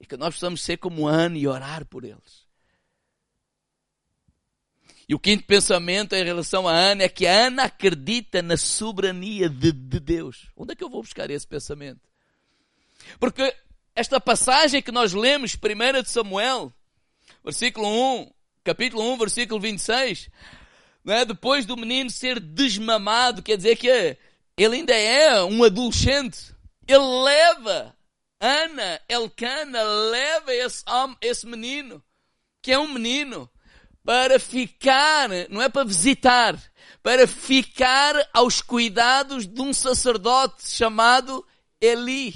E 0.04 0.06
que 0.06 0.18
nós 0.18 0.34
possamos 0.34 0.60
ser 0.60 0.76
como 0.76 1.08
Ana 1.08 1.38
e 1.38 1.48
orar 1.48 1.86
por 1.86 2.04
eles. 2.04 2.44
E 5.08 5.14
o 5.14 5.18
quinto 5.18 5.44
pensamento 5.44 6.14
em 6.14 6.22
relação 6.22 6.68
a 6.68 6.74
Ana 6.74 7.04
é 7.04 7.08
que 7.08 7.26
a 7.26 7.46
Ana 7.46 7.64
acredita 7.64 8.42
na 8.42 8.58
soberania 8.58 9.48
de, 9.48 9.72
de 9.72 9.98
Deus. 9.98 10.50
Onde 10.54 10.72
é 10.72 10.76
que 10.76 10.84
eu 10.84 10.90
vou 10.90 11.02
buscar 11.02 11.30
esse 11.30 11.46
pensamento? 11.46 12.02
Porque 13.18 13.56
esta 13.96 14.20
passagem 14.20 14.82
que 14.82 14.92
nós 14.92 15.14
lemos, 15.14 15.56
1 15.56 16.02
de 16.02 16.10
Samuel, 16.10 16.70
versículo 17.42 17.88
1, 18.20 18.30
capítulo 18.62 19.10
1, 19.14 19.16
versículo 19.16 19.58
26, 19.58 20.28
não 21.02 21.14
é? 21.14 21.24
depois 21.24 21.64
do 21.64 21.78
menino 21.78 22.10
ser 22.10 22.38
desmamado, 22.38 23.42
quer 23.42 23.56
dizer 23.56 23.76
que 23.76 24.18
ele 24.54 24.76
ainda 24.76 24.94
é 24.94 25.42
um 25.44 25.64
adolescente, 25.64 26.54
ele 26.86 27.22
leva 27.22 27.93
Ana, 28.46 29.00
Elcana, 29.08 29.82
leva 29.82 30.52
esse, 30.52 30.84
homem, 30.86 31.16
esse 31.22 31.46
menino, 31.46 32.04
que 32.60 32.72
é 32.72 32.78
um 32.78 32.92
menino, 32.92 33.48
para 34.04 34.38
ficar, 34.38 35.30
não 35.48 35.62
é 35.62 35.70
para 35.70 35.86
visitar, 35.86 36.62
para 37.02 37.26
ficar 37.26 38.14
aos 38.34 38.60
cuidados 38.60 39.46
de 39.46 39.62
um 39.62 39.72
sacerdote 39.72 40.68
chamado 40.68 41.42
Eli. 41.80 42.34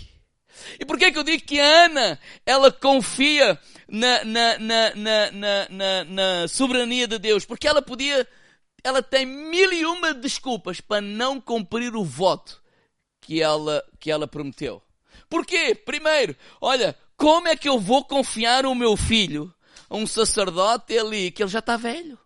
E 0.81 0.87
por 0.87 0.99
que 0.99 1.05
é 1.05 1.13
eu 1.15 1.23
digo 1.23 1.45
que 1.45 1.61
Ana, 1.61 2.19
ela 2.47 2.73
confia 2.73 3.61
na, 3.87 4.25
na, 4.25 4.59
na, 4.59 5.69
na, 5.69 6.05
na 6.05 6.49
soberania 6.49 7.07
de 7.07 7.19
Deus? 7.19 7.45
Porque 7.45 7.69
ela 7.69 7.83
podia, 7.83 8.27
ela 8.83 9.03
tem 9.03 9.27
mil 9.27 9.71
e 9.75 9.85
uma 9.85 10.15
desculpas 10.15 10.81
para 10.81 11.03
não 11.03 11.39
cumprir 11.39 11.95
o 11.95 12.03
voto 12.03 12.63
que 13.21 13.43
ela, 13.43 13.85
que 14.01 14.11
ela 14.11 14.27
prometeu. 14.27 14.83
Porquê? 15.29 15.75
Primeiro, 15.75 16.37
olha, 16.61 16.97
como 17.17 17.49
é 17.49 17.57
que 17.57 17.69
eu 17.69 17.79
vou 17.79 18.05
confiar 18.05 18.65
o 18.65 18.75
meu 18.75 18.97
filho 18.97 19.53
a 19.91 19.97
um 19.97 20.07
sacerdote 20.07 20.97
ali 20.97 21.31
que 21.31 21.43
ele 21.43 21.51
já 21.51 21.59
está 21.59 21.77
velho? 21.77 22.19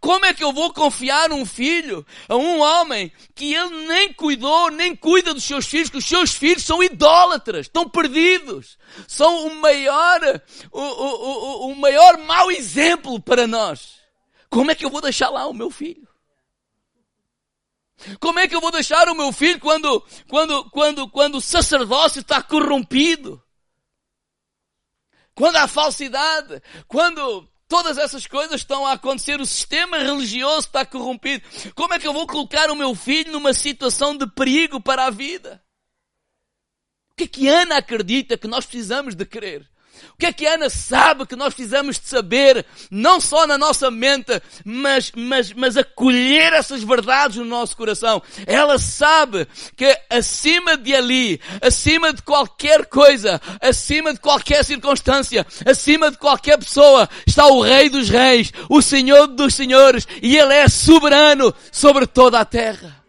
Como 0.00 0.24
é 0.24 0.32
que 0.32 0.44
eu 0.44 0.52
vou 0.52 0.72
confiar 0.72 1.32
um 1.32 1.44
filho 1.44 2.06
a 2.28 2.36
um 2.36 2.60
homem 2.60 3.10
que 3.34 3.52
ele 3.54 3.86
nem 3.86 4.12
cuidou, 4.12 4.70
nem 4.70 4.94
cuida 4.94 5.34
dos 5.34 5.44
seus 5.44 5.66
filhos, 5.66 5.90
que 5.90 5.98
os 5.98 6.04
seus 6.04 6.32
filhos 6.32 6.62
são 6.62 6.82
idólatras, 6.82 7.66
estão 7.66 7.88
perdidos, 7.88 8.78
são 9.08 9.48
o 9.48 9.54
maior, 9.56 10.42
o, 10.70 10.80
o, 10.80 11.66
o, 11.66 11.72
o 11.72 11.76
maior 11.76 12.18
mau 12.18 12.50
exemplo 12.52 13.20
para 13.20 13.46
nós. 13.46 13.96
Como 14.48 14.70
é 14.70 14.74
que 14.74 14.84
eu 14.84 14.90
vou 14.90 15.00
deixar 15.00 15.30
lá 15.30 15.46
o 15.46 15.54
meu 15.54 15.70
filho? 15.70 16.06
Como 18.20 18.38
é 18.38 18.48
que 18.48 18.54
eu 18.54 18.60
vou 18.60 18.70
deixar 18.70 19.08
o 19.08 19.14
meu 19.14 19.32
filho 19.32 19.60
quando, 19.60 20.04
quando, 20.28 20.70
quando, 20.70 21.08
quando 21.08 21.34
o 21.36 21.40
sacerdócio 21.40 22.20
está 22.20 22.42
corrompido? 22.42 23.42
Quando 25.34 25.56
há 25.56 25.66
falsidade? 25.66 26.62
Quando 26.86 27.48
Todas 27.66 27.96
essas 27.96 28.26
coisas 28.26 28.60
estão 28.60 28.86
a 28.86 28.92
acontecer, 28.92 29.40
o 29.40 29.46
sistema 29.46 29.98
religioso 29.98 30.66
está 30.66 30.84
corrompido. 30.84 31.44
Como 31.74 31.94
é 31.94 31.98
que 31.98 32.06
eu 32.06 32.12
vou 32.12 32.26
colocar 32.26 32.70
o 32.70 32.76
meu 32.76 32.94
filho 32.94 33.32
numa 33.32 33.52
situação 33.52 34.16
de 34.16 34.26
perigo 34.26 34.80
para 34.80 35.06
a 35.06 35.10
vida? 35.10 35.62
O 37.10 37.16
que 37.16 37.24
é 37.24 37.26
que 37.26 37.48
Ana 37.48 37.78
acredita 37.78 38.36
que 38.36 38.46
nós 38.46 38.66
precisamos 38.66 39.14
de 39.14 39.24
crer? 39.24 39.68
O 40.14 40.16
que 40.16 40.26
é 40.26 40.32
que 40.32 40.46
Ana 40.46 40.70
sabe 40.70 41.26
que 41.26 41.34
nós 41.34 41.52
precisamos 41.52 41.98
de 41.98 42.06
saber, 42.06 42.64
não 42.88 43.20
só 43.20 43.48
na 43.48 43.58
nossa 43.58 43.90
mente, 43.90 44.40
mas, 44.64 45.10
mas, 45.14 45.52
mas 45.52 45.76
acolher 45.76 46.52
essas 46.52 46.84
verdades 46.84 47.36
no 47.38 47.44
nosso 47.44 47.76
coração? 47.76 48.22
Ela 48.46 48.78
sabe 48.78 49.46
que 49.76 49.98
acima 50.08 50.76
de 50.76 50.94
ali, 50.94 51.40
acima 51.60 52.12
de 52.12 52.22
qualquer 52.22 52.86
coisa, 52.86 53.40
acima 53.60 54.14
de 54.14 54.20
qualquer 54.20 54.64
circunstância, 54.64 55.44
acima 55.66 56.12
de 56.12 56.16
qualquer 56.16 56.58
pessoa, 56.58 57.08
está 57.26 57.48
o 57.48 57.60
Rei 57.60 57.90
dos 57.90 58.08
Reis, 58.08 58.52
o 58.68 58.80
Senhor 58.80 59.26
dos 59.26 59.52
Senhores, 59.52 60.06
e 60.22 60.36
Ele 60.36 60.54
é 60.54 60.68
soberano 60.68 61.52
sobre 61.72 62.06
toda 62.06 62.38
a 62.38 62.44
terra. 62.44 63.04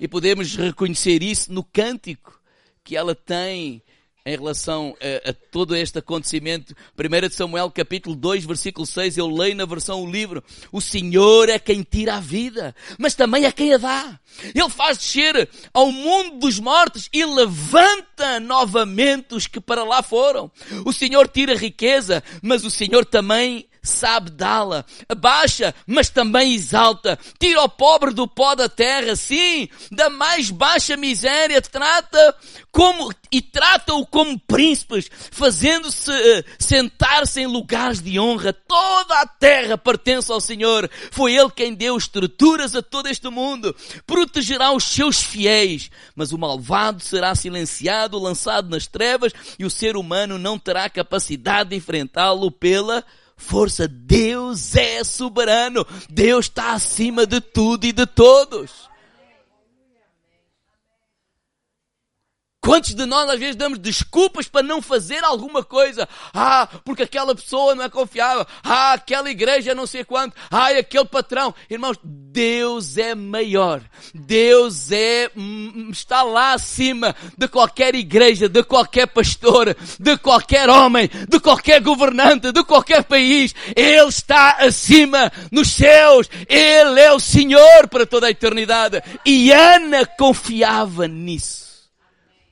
E 0.00 0.08
podemos 0.08 0.56
reconhecer 0.56 1.22
isso 1.22 1.52
no 1.52 1.62
cântico 1.62 2.40
que 2.82 2.96
ela 2.96 3.14
tem 3.14 3.80
em 4.24 4.36
relação 4.36 4.96
a, 5.00 5.30
a, 5.30 5.32
todo 5.32 5.74
este 5.74 5.98
acontecimento. 5.98 6.74
1 6.98 7.28
de 7.28 7.34
Samuel 7.34 7.70
capítulo 7.70 8.14
2 8.14 8.44
versículo 8.44 8.86
6, 8.86 9.16
eu 9.16 9.28
leio 9.28 9.56
na 9.56 9.64
versão 9.64 10.02
o 10.02 10.10
livro, 10.10 10.42
o 10.70 10.80
Senhor 10.80 11.48
é 11.48 11.58
quem 11.58 11.82
tira 11.82 12.16
a 12.16 12.20
vida, 12.20 12.74
mas 12.98 13.14
também 13.14 13.44
é 13.44 13.52
quem 13.52 13.74
a 13.74 13.78
dá. 13.78 14.20
Ele 14.54 14.68
faz 14.68 14.98
descer 14.98 15.48
ao 15.72 15.90
mundo 15.90 16.38
dos 16.38 16.58
mortos 16.58 17.08
e 17.12 17.24
levanta 17.24 18.38
novamente 18.40 19.34
os 19.34 19.46
que 19.46 19.60
para 19.60 19.84
lá 19.84 20.02
foram. 20.02 20.50
O 20.84 20.92
Senhor 20.92 21.28
tira 21.28 21.54
riqueza, 21.54 22.22
mas 22.42 22.64
o 22.64 22.70
Senhor 22.70 23.04
também 23.04 23.69
sabe 23.82 24.30
dá-la. 24.30 24.84
Abaixa, 25.08 25.74
mas 25.86 26.08
também 26.08 26.54
exalta. 26.54 27.18
Tira 27.38 27.62
o 27.62 27.68
pobre 27.68 28.12
do 28.12 28.26
pó 28.26 28.54
da 28.54 28.68
terra, 28.68 29.16
sim, 29.16 29.68
da 29.90 30.10
mais 30.10 30.50
baixa 30.50 30.96
miséria, 30.96 31.60
trata 31.60 32.36
como, 32.70 33.12
e 33.32 33.42
trata-o 33.42 34.06
como 34.06 34.38
príncipes, 34.38 35.10
fazendo-se 35.30 36.10
uh, 36.10 36.44
sentar-se 36.58 37.40
em 37.40 37.46
lugares 37.46 38.00
de 38.00 38.18
honra. 38.18 38.52
Toda 38.52 39.20
a 39.20 39.26
terra 39.26 39.76
pertence 39.76 40.30
ao 40.30 40.40
Senhor. 40.40 40.88
Foi 41.10 41.34
Ele 41.34 41.50
quem 41.50 41.74
deu 41.74 41.96
estruturas 41.96 42.76
a 42.76 42.82
todo 42.82 43.08
este 43.08 43.28
mundo. 43.28 43.74
Protegerá 44.06 44.72
os 44.72 44.84
seus 44.84 45.22
fiéis, 45.22 45.90
mas 46.14 46.32
o 46.32 46.38
malvado 46.38 47.02
será 47.02 47.34
silenciado, 47.34 48.18
lançado 48.18 48.68
nas 48.68 48.86
trevas, 48.86 49.32
e 49.58 49.64
o 49.64 49.70
ser 49.70 49.96
humano 49.96 50.38
não 50.38 50.58
terá 50.58 50.88
capacidade 50.88 51.70
de 51.70 51.76
enfrentá-lo 51.76 52.50
pela 52.50 53.04
força. 53.40 53.88
Deus 53.88 54.76
é 54.76 55.02
soberano. 55.02 55.86
Deus 56.08 56.46
está 56.46 56.72
acima 56.72 57.26
de 57.26 57.40
tudo 57.40 57.84
e 57.84 57.92
de 57.92 58.06
todos. 58.06 58.89
Quantos 62.62 62.94
de 62.94 63.06
nós 63.06 63.30
às 63.30 63.38
vezes 63.38 63.56
damos 63.56 63.78
desculpas 63.78 64.46
para 64.46 64.62
não 64.62 64.82
fazer 64.82 65.24
alguma 65.24 65.64
coisa? 65.64 66.06
Ah, 66.32 66.68
porque 66.84 67.04
aquela 67.04 67.34
pessoa 67.34 67.74
não 67.74 67.84
é 67.84 67.88
confiável. 67.88 68.46
Ah, 68.62 68.92
aquela 68.92 69.30
igreja 69.30 69.74
não 69.74 69.86
sei 69.86 70.04
quanto. 70.04 70.36
Ah, 70.50 70.68
aquele 70.68 71.06
patrão. 71.06 71.54
Irmãos, 71.70 71.96
Deus 72.04 72.98
é 72.98 73.14
maior. 73.14 73.80
Deus 74.14 74.92
é, 74.92 75.30
hum, 75.34 75.88
está 75.90 76.22
lá 76.22 76.52
acima 76.52 77.16
de 77.36 77.48
qualquer 77.48 77.94
igreja, 77.94 78.46
de 78.46 78.62
qualquer 78.62 79.06
pastor, 79.06 79.74
de 79.98 80.18
qualquer 80.18 80.68
homem, 80.68 81.08
de 81.30 81.40
qualquer 81.40 81.80
governante, 81.80 82.52
de 82.52 82.62
qualquer 82.62 83.04
país. 83.04 83.54
Ele 83.74 84.08
está 84.08 84.58
acima 84.60 85.32
nos 85.50 85.70
céus. 85.70 86.28
Ele 86.46 87.00
é 87.00 87.10
o 87.10 87.20
Senhor 87.20 87.88
para 87.88 88.04
toda 88.04 88.26
a 88.26 88.30
eternidade. 88.30 89.02
E 89.24 89.50
Ana 89.50 90.04
confiava 90.04 91.08
nisso 91.08 91.69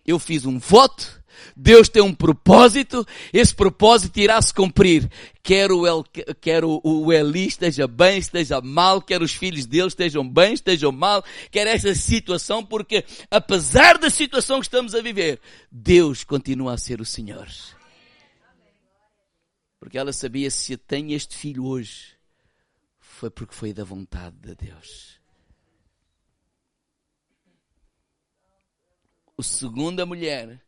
eu 0.09 0.19
fiz 0.19 0.47
um 0.47 0.59
voto, 0.59 1.23
Deus 1.55 1.87
tem 1.89 2.03
um 2.03 2.15
propósito, 2.15 3.07
esse 3.31 3.55
propósito 3.55 4.19
irá 4.19 4.41
se 4.41 4.55
cumprir. 4.55 5.07
Quer 5.43 5.71
o, 5.71 5.87
El, 5.87 6.03
quer 6.41 6.65
o, 6.65 6.81
o 6.83 7.13
Eli 7.13 7.47
esteja 7.47 7.87
bem, 7.87 8.19
esteja 8.19 8.59
mal, 8.63 9.03
quer 9.03 9.21
os 9.21 9.35
filhos 9.35 9.67
dele 9.67 9.89
estejam 9.89 10.27
bem, 10.27 10.55
estejam 10.55 10.91
mal, 10.91 11.23
quer 11.51 11.67
essa 11.67 11.95
situação, 11.95 12.65
porque 12.65 13.05
apesar 13.31 13.99
da 13.99 14.09
situação 14.09 14.61
que 14.61 14.67
estamos 14.67 14.95
a 14.95 15.03
viver, 15.03 15.41
Deus 15.71 16.25
continua 16.25 16.73
a 16.73 16.79
ser 16.79 17.03
o 17.03 17.05
Senhor. 17.05 17.47
Porque 19.79 19.99
ela 19.99 20.13
sabia 20.13 20.51
se 20.51 20.77
tem 20.77 21.13
este 21.13 21.37
filho 21.37 21.67
hoje, 21.67 22.17
foi 22.99 23.29
porque 23.29 23.55
foi 23.55 23.75
da 23.75 23.85
vontade 23.85 24.37
de 24.37 24.55
Deus. 24.55 25.18
A 29.39 29.43
segunda 29.43 30.05
mulher 30.05 30.61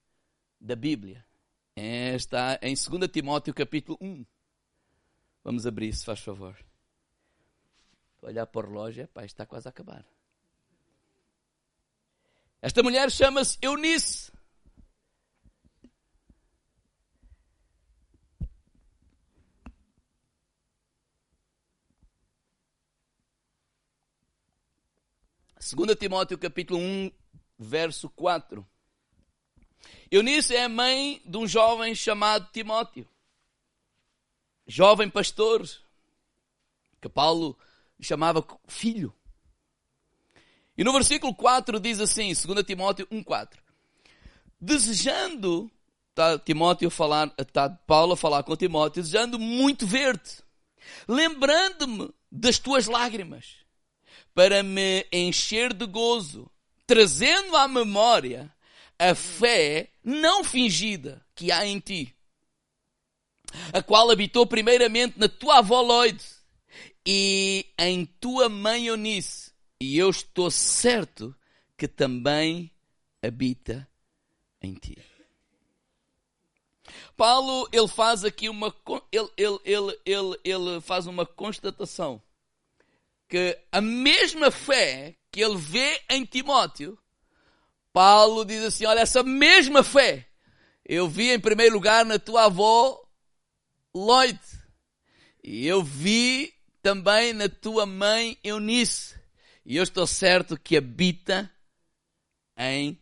da 0.61 0.77
Bíblia 0.77 1.27
está 1.75 2.57
em 2.63 2.75
2 2.75 3.11
Timóteo 3.11 3.53
capítulo 3.53 3.99
1. 4.01 4.25
Vamos 5.43 5.67
abrir, 5.67 5.93
se 5.93 6.05
faz 6.05 6.21
favor. 6.21 6.57
Olhar 8.23 8.47
para 8.47 8.67
o 8.67 8.71
relógio, 8.71 9.09
pá, 9.09 9.25
está 9.25 9.45
quase 9.45 9.67
a 9.67 9.71
acabar. 9.71 10.07
Esta 12.63 12.83
mulher 12.83 13.11
chama-se 13.11 13.59
Eunice. 13.61 14.31
Segunda 25.59 25.97
Timóteo 25.97 26.39
capítulo 26.39 26.79
1, 26.79 27.11
verso 27.61 28.09
4. 28.09 28.66
Eunice 30.11 30.57
é 30.57 30.66
mãe 30.66 31.20
de 31.27 31.37
um 31.37 31.46
jovem 31.46 31.94
chamado 31.94 32.49
Timóteo. 32.51 33.07
Jovem 34.66 35.11
pastor, 35.11 35.68
que 37.01 37.09
Paulo 37.09 37.59
chamava 38.01 38.44
filho. 38.66 39.14
E 40.77 40.83
no 40.83 40.92
versículo 40.92 41.35
4 41.35 41.79
diz 41.79 42.01
assim, 42.01 42.33
2 42.33 42.64
Timóteo 42.64 43.07
1,4. 43.09 43.59
Desejando, 44.59 45.70
está 46.11 46.38
Timóteo 46.38 46.88
falar, 46.88 47.33
está 47.37 47.68
Paulo 47.68 48.14
a 48.14 48.16
falar 48.16 48.42
com 48.42 48.57
Timóteo, 48.57 49.03
desejando 49.03 49.38
muito 49.38 49.87
ver-te, 49.87 50.42
lembrando-me 51.07 52.11
das 52.31 52.59
tuas 52.59 52.87
lágrimas, 52.87 53.57
para 54.35 54.62
me 54.62 55.07
encher 55.12 55.75
de 55.75 55.87
gozo, 55.87 56.51
trazendo 56.90 57.57
à 57.57 57.68
memória 57.68 58.53
a 58.98 59.14
fé 59.14 59.92
não 60.03 60.42
fingida 60.42 61.24
que 61.37 61.53
há 61.53 61.64
em 61.64 61.79
ti, 61.79 62.12
a 63.72 63.81
qual 63.81 64.11
habitou 64.11 64.44
primeiramente 64.44 65.16
na 65.16 65.29
tua 65.29 65.59
avó 65.59 65.83
Lloyd 65.83 66.20
e 67.07 67.64
em 67.79 68.05
tua 68.05 68.48
mãe 68.48 68.88
Eunice, 68.88 69.53
e 69.81 69.96
eu 69.96 70.11
estou 70.11 70.50
certo 70.50 71.33
que 71.79 71.87
também 71.87 72.72
habita 73.22 73.88
em 74.61 74.74
ti. 74.74 74.98
Paulo, 77.16 77.68
ele 77.70 77.87
faz 77.87 78.24
aqui 78.24 78.48
uma, 78.48 78.74
ele, 79.12 79.31
ele, 79.37 79.61
ele, 79.64 80.00
ele, 80.05 80.40
ele 80.42 80.81
faz 80.81 81.07
uma 81.07 81.24
constatação 81.24 82.20
que 83.31 83.57
a 83.71 83.81
mesma 83.81 84.51
fé 84.51 85.16
que 85.31 85.40
ele 85.40 85.57
vê 85.57 86.03
em 86.11 86.25
Timóteo, 86.25 86.99
Paulo 87.93 88.45
diz 88.45 88.64
assim, 88.64 88.85
olha, 88.85 89.01
essa 89.01 89.23
mesma 89.23 89.85
fé 89.85 90.27
eu 90.85 91.09
vi 91.09 91.31
em 91.31 91.38
primeiro 91.38 91.75
lugar 91.75 92.05
na 92.05 92.19
tua 92.19 92.47
avó 92.47 93.01
Lloyd. 93.95 94.38
E 95.43 95.64
eu 95.64 95.83
vi 95.83 96.53
também 96.83 97.33
na 97.33 97.49
tua 97.49 97.87
mãe 97.87 98.37
Eunice. 98.43 99.14
E 99.64 99.77
eu 99.77 99.85
estou 99.85 100.07
certo 100.07 100.59
que 100.59 100.77
habita 100.77 101.49
em 102.59 103.01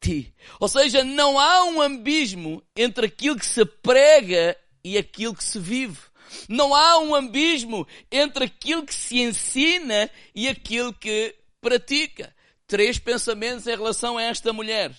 ti. 0.00 0.34
Ou 0.58 0.66
seja, 0.68 1.04
não 1.04 1.38
há 1.38 1.64
um 1.66 1.80
abismo 1.80 2.60
entre 2.74 3.06
aquilo 3.06 3.38
que 3.38 3.46
se 3.46 3.64
prega 3.64 4.56
e 4.82 4.98
aquilo 4.98 5.34
que 5.34 5.44
se 5.44 5.60
vive. 5.60 6.09
Não 6.48 6.74
há 6.74 6.98
um 6.98 7.14
abismo 7.14 7.86
entre 8.10 8.44
aquilo 8.44 8.84
que 8.84 8.94
se 8.94 9.20
ensina 9.20 10.10
e 10.34 10.48
aquilo 10.48 10.92
que 10.92 11.34
pratica. 11.60 12.34
Três 12.66 12.98
pensamentos 12.98 13.66
em 13.66 13.70
relação 13.70 14.16
a 14.16 14.22
esta 14.22 14.52
mulher. 14.52 14.94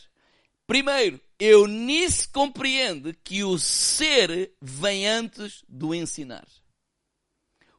Primeiro, 0.68 1.20
Eunice 1.40 2.30
compreende 2.30 3.14
que 3.24 3.44
o 3.44 3.58
ser 3.58 4.54
vem 4.62 5.08
antes 5.08 5.64
do 5.68 5.94
ensinar. 5.94 6.48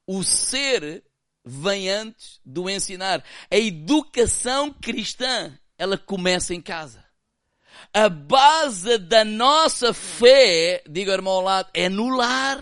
O 0.07 0.23
ser 0.23 1.05
vem 1.45 1.89
antes 1.89 2.41
do 2.45 2.69
ensinar. 2.69 3.25
A 3.51 3.57
educação 3.57 4.73
cristã, 4.73 5.57
ela 5.79 5.97
começa 5.97 6.55
em 6.55 6.61
casa. 6.61 7.05
A 7.93 8.09
base 8.09 8.99
da 8.99 9.25
nossa 9.25 9.93
fé, 9.95 10.83
diga 10.89 11.13
irmão 11.13 11.35
ao 11.35 11.43
lado, 11.43 11.71
é 11.73 11.89
no 11.89 12.09
lar. 12.09 12.59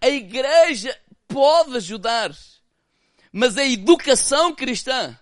A 0.00 0.08
igreja 0.08 0.96
pode 1.26 1.76
ajudar, 1.76 2.30
mas 3.32 3.56
a 3.56 3.64
educação 3.64 4.54
cristã, 4.54 5.18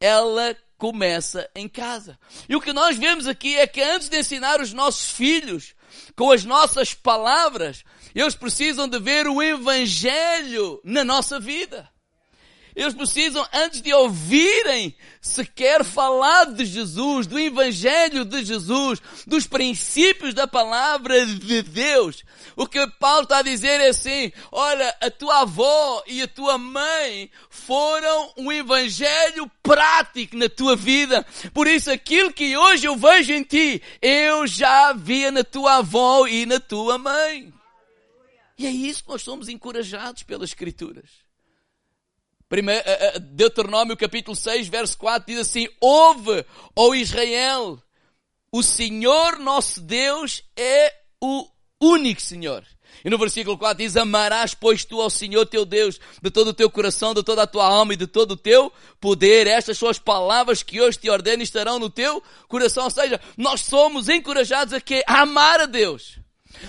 ela 0.00 0.56
começa 0.78 1.48
em 1.54 1.68
casa. 1.68 2.18
E 2.48 2.54
o 2.54 2.60
que 2.60 2.72
nós 2.72 2.96
vemos 2.96 3.26
aqui 3.26 3.56
é 3.56 3.66
que 3.66 3.82
antes 3.82 4.08
de 4.08 4.18
ensinar 4.18 4.60
os 4.60 4.72
nossos 4.72 5.10
filhos 5.10 5.74
com 6.14 6.30
as 6.30 6.44
nossas 6.44 6.92
palavras, 6.92 7.82
eles 8.14 8.34
precisam 8.34 8.88
de 8.88 8.98
ver 8.98 9.26
o 9.26 9.42
Evangelho 9.42 10.80
na 10.84 11.04
nossa 11.04 11.40
vida. 11.40 11.90
Eles 12.76 12.92
precisam, 12.92 13.44
antes 13.54 13.80
de 13.80 13.90
ouvirem 13.94 14.94
sequer 15.18 15.82
falar 15.82 16.44
de 16.52 16.66
Jesus, 16.66 17.26
do 17.26 17.38
Evangelho 17.38 18.22
de 18.22 18.44
Jesus, 18.44 19.00
dos 19.26 19.46
princípios 19.46 20.34
da 20.34 20.46
palavra 20.46 21.24
de 21.24 21.62
Deus, 21.62 22.22
o 22.54 22.66
que 22.66 22.86
Paulo 23.00 23.22
está 23.22 23.38
a 23.38 23.42
dizer 23.42 23.80
é 23.80 23.88
assim, 23.88 24.30
olha, 24.52 24.94
a 25.00 25.10
tua 25.10 25.40
avó 25.40 26.04
e 26.06 26.20
a 26.20 26.28
tua 26.28 26.58
mãe 26.58 27.30
foram 27.48 28.34
um 28.36 28.52
Evangelho 28.52 29.50
prático 29.62 30.36
na 30.36 30.50
tua 30.50 30.76
vida. 30.76 31.26
Por 31.54 31.66
isso 31.66 31.90
aquilo 31.90 32.30
que 32.30 32.58
hoje 32.58 32.86
eu 32.86 32.94
vejo 32.94 33.32
em 33.32 33.42
ti, 33.42 33.82
eu 34.02 34.46
já 34.46 34.92
via 34.92 35.32
na 35.32 35.42
tua 35.42 35.76
avó 35.76 36.26
e 36.26 36.44
na 36.44 36.60
tua 36.60 36.98
mãe. 36.98 37.50
E 38.58 38.66
é 38.66 38.70
isso 38.70 39.02
que 39.02 39.08
nós 39.08 39.22
somos 39.22 39.48
encorajados 39.48 40.22
pelas 40.22 40.50
Escrituras. 40.50 41.25
Eh, 42.48 42.62
eh, 42.86 43.18
Deuteronômio 43.18 43.96
capítulo 43.96 44.36
6, 44.36 44.68
verso 44.68 44.96
4 44.98 45.26
diz 45.26 45.40
assim, 45.40 45.66
Ouve, 45.80 46.46
ó 46.76 46.94
Israel, 46.94 47.82
o 48.52 48.62
Senhor 48.62 49.40
nosso 49.40 49.80
Deus 49.80 50.44
é 50.56 50.94
o 51.20 51.44
único 51.80 52.22
Senhor. 52.22 52.64
E 53.04 53.10
no 53.10 53.18
versículo 53.18 53.58
4 53.58 53.78
diz, 53.78 53.96
amarás, 53.96 54.54
pois 54.54 54.84
tu 54.84 55.00
ao 55.00 55.10
Senhor 55.10 55.44
teu 55.46 55.64
Deus, 55.64 55.98
de 56.22 56.30
todo 56.30 56.48
o 56.48 56.54
teu 56.54 56.70
coração, 56.70 57.12
de 57.12 57.24
toda 57.24 57.42
a 57.42 57.46
tua 57.48 57.66
alma 57.66 57.94
e 57.94 57.96
de 57.96 58.06
todo 58.06 58.32
o 58.32 58.36
teu 58.36 58.72
poder. 59.00 59.48
Estas 59.48 59.76
são 59.76 59.88
as 59.88 59.98
palavras 59.98 60.62
que 60.62 60.80
hoje 60.80 60.98
te 60.98 61.10
ordeno 61.10 61.42
estarão 61.42 61.80
no 61.80 61.90
teu 61.90 62.22
coração. 62.46 62.84
Ou 62.84 62.90
seja, 62.90 63.20
nós 63.36 63.62
somos 63.62 64.08
encorajados 64.08 64.72
a, 64.72 64.80
que? 64.80 65.02
a 65.04 65.22
amar 65.22 65.60
a 65.60 65.66
Deus. 65.66 66.20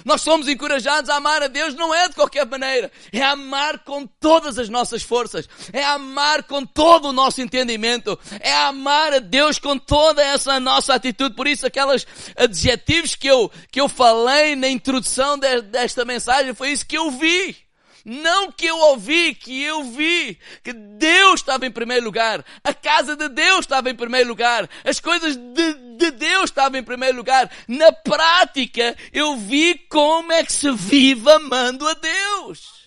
Nós 0.05 0.21
somos 0.21 0.47
encorajados 0.47 1.09
a 1.09 1.15
amar 1.15 1.43
a 1.43 1.47
Deus 1.47 1.73
não 1.73 1.93
é 1.93 2.07
de 2.07 2.15
qualquer 2.15 2.45
maneira, 2.45 2.91
é 3.11 3.21
amar 3.21 3.79
com 3.79 4.05
todas 4.05 4.57
as 4.57 4.69
nossas 4.69 5.03
forças, 5.03 5.47
é 5.71 5.83
amar 5.83 6.43
com 6.43 6.65
todo 6.65 7.09
o 7.09 7.13
nosso 7.13 7.41
entendimento, 7.41 8.17
é 8.39 8.53
amar 8.53 9.13
a 9.13 9.19
Deus 9.19 9.59
com 9.59 9.77
toda 9.77 10.21
essa 10.21 10.59
nossa 10.59 10.93
atitude. 10.93 11.35
Por 11.35 11.47
isso, 11.47 11.65
aqueles 11.65 12.05
adjetivos 12.35 13.15
que 13.15 13.27
eu, 13.27 13.51
que 13.71 13.81
eu 13.81 13.89
falei 13.89 14.55
na 14.55 14.69
introdução 14.69 15.37
de, 15.37 15.61
desta 15.61 16.05
mensagem, 16.05 16.53
foi 16.53 16.71
isso 16.71 16.85
que 16.85 16.97
eu 16.97 17.11
vi. 17.11 17.66
Não 18.09 18.49
que 18.53 18.65
eu 18.65 18.77
ouvi, 18.77 19.35
que 19.35 19.61
eu 19.61 19.83
vi. 19.83 20.39
Que 20.63 20.71
Deus 20.71 21.41
estava 21.41 21.65
em 21.65 21.71
primeiro 21.71 22.05
lugar. 22.05 22.41
A 22.63 22.73
casa 22.73 23.17
de 23.17 23.27
Deus 23.27 23.59
estava 23.59 23.89
em 23.89 23.95
primeiro 23.95 24.29
lugar. 24.29 24.69
As 24.85 25.01
coisas 25.01 25.35
de, 25.35 25.73
de 25.97 26.11
Deus 26.11 26.45
estavam 26.45 26.79
em 26.79 26.83
primeiro 26.83 27.17
lugar. 27.17 27.51
Na 27.67 27.91
prática, 27.91 28.95
eu 29.11 29.35
vi 29.35 29.75
como 29.89 30.31
é 30.31 30.41
que 30.41 30.53
se 30.53 30.71
vive 30.71 31.29
amando 31.29 31.85
a 31.85 31.95
Deus. 31.95 32.86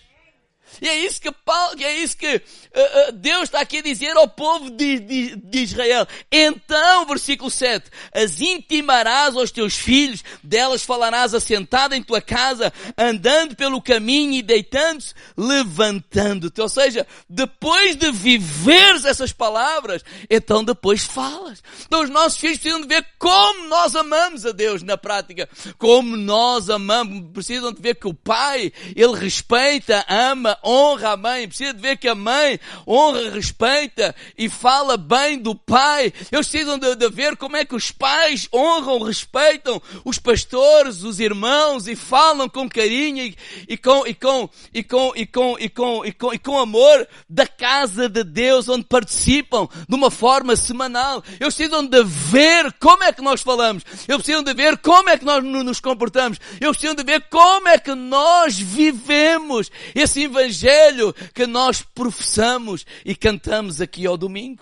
E 0.81 0.87
é 0.87 0.97
isso 0.97 1.19
que, 1.19 1.31
Paulo, 1.31 1.81
é 1.81 1.93
isso 1.97 2.17
que 2.17 2.35
uh, 2.35 2.39
uh, 2.39 3.11
Deus 3.13 3.43
está 3.43 3.59
aqui 3.61 3.77
a 3.77 3.81
dizer 3.81 4.15
ao 4.15 4.27
povo 4.27 4.69
de, 4.69 4.99
de, 4.99 5.35
de, 5.35 5.59
Israel. 5.59 6.07
Então, 6.31 7.05
versículo 7.05 7.49
7, 7.49 7.89
as 8.13 8.39
intimarás 8.39 9.35
aos 9.35 9.51
teus 9.51 9.75
filhos, 9.75 10.23
delas 10.43 10.83
falarás 10.83 11.33
assentada 11.33 11.95
em 11.95 12.03
tua 12.03 12.21
casa, 12.21 12.71
andando 12.97 13.55
pelo 13.55 13.81
caminho 13.81 14.33
e 14.33 14.41
deitando-se, 14.41 15.13
levantando-te. 15.35 16.61
Ou 16.61 16.69
seja, 16.69 17.05
depois 17.29 17.95
de 17.95 18.11
viveres 18.11 19.05
essas 19.05 19.31
palavras, 19.31 20.03
então 20.29 20.63
depois 20.63 21.03
falas. 21.03 21.63
Então 21.85 22.03
os 22.03 22.09
nossos 22.09 22.39
filhos 22.39 22.57
precisam 22.57 22.81
de 22.81 22.87
ver 22.87 23.05
como 23.17 23.67
nós 23.67 23.95
amamos 23.95 24.45
a 24.45 24.51
Deus 24.51 24.83
na 24.83 24.97
prática. 24.97 25.49
Como 25.77 26.15
nós 26.15 26.69
amamos. 26.69 27.31
Precisam 27.33 27.71
de 27.71 27.81
ver 27.81 27.95
que 27.95 28.07
o 28.07 28.13
Pai, 28.13 28.71
Ele 28.95 29.17
respeita, 29.17 30.05
ama, 30.07 30.57
honra 30.63 31.11
a 31.11 31.17
mãe, 31.17 31.47
precisa 31.47 31.73
de 31.73 31.81
ver 31.81 31.97
que 31.97 32.07
a 32.07 32.15
mãe 32.15 32.59
honra, 32.87 33.31
respeita 33.31 34.15
e 34.37 34.49
fala 34.49 34.97
bem 34.97 35.39
do 35.39 35.55
pai. 35.55 36.13
Eles 36.31 36.47
precisam 36.47 36.77
de, 36.77 36.95
de 36.95 37.09
ver 37.09 37.35
como 37.35 37.57
é 37.57 37.65
que 37.65 37.75
os 37.75 37.91
pais 37.91 38.47
honram, 38.53 39.01
respeitam 39.01 39.81
os 40.05 40.19
pastores, 40.19 41.03
os 41.03 41.19
irmãos 41.19 41.87
e 41.87 41.95
falam 41.95 42.47
com 42.47 42.69
carinho 42.69 43.33
e, 43.67 43.77
com, 43.77 44.05
e, 44.05 44.13
com, 44.13 44.49
e, 44.73 44.83
com, 44.83 45.13
e, 45.15 45.25
com, 45.25 45.55
e, 45.59 45.69
com, 45.69 46.05
e, 46.05 46.11
com, 46.11 46.33
e 46.33 46.39
com 46.39 46.59
amor 46.59 47.07
da 47.29 47.47
casa 47.47 48.07
de 48.07 48.23
Deus 48.23 48.69
onde 48.69 48.85
participam 48.85 49.67
de 49.87 49.95
uma 49.95 50.11
forma 50.11 50.55
semanal. 50.55 51.23
Eles 51.39 51.55
precisam 51.55 51.85
de 51.85 52.03
ver 52.03 52.71
como 52.73 53.03
é 53.03 53.11
que 53.11 53.21
nós 53.21 53.41
falamos. 53.41 53.83
Eles 54.07 54.21
precisam 54.21 54.43
de 54.43 54.53
ver 54.53 54.77
como 54.77 55.09
é 55.09 55.17
que 55.17 55.25
nós 55.25 55.43
nos 55.43 55.79
comportamos. 55.79 56.39
Eles 56.59 56.77
precisam 56.77 56.95
de 56.95 57.03
ver 57.03 57.25
como 57.29 57.67
é 57.67 57.77
que 57.77 57.93
nós 57.95 58.57
vivemos 58.57 59.71
esse 59.95 60.23
evangelho 60.23 60.50
Evangelho 60.51 61.13
que 61.33 61.47
nós 61.47 61.81
professamos 61.81 62.85
e 63.05 63.15
cantamos 63.15 63.79
aqui 63.79 64.05
ao 64.05 64.17
domingo. 64.17 64.61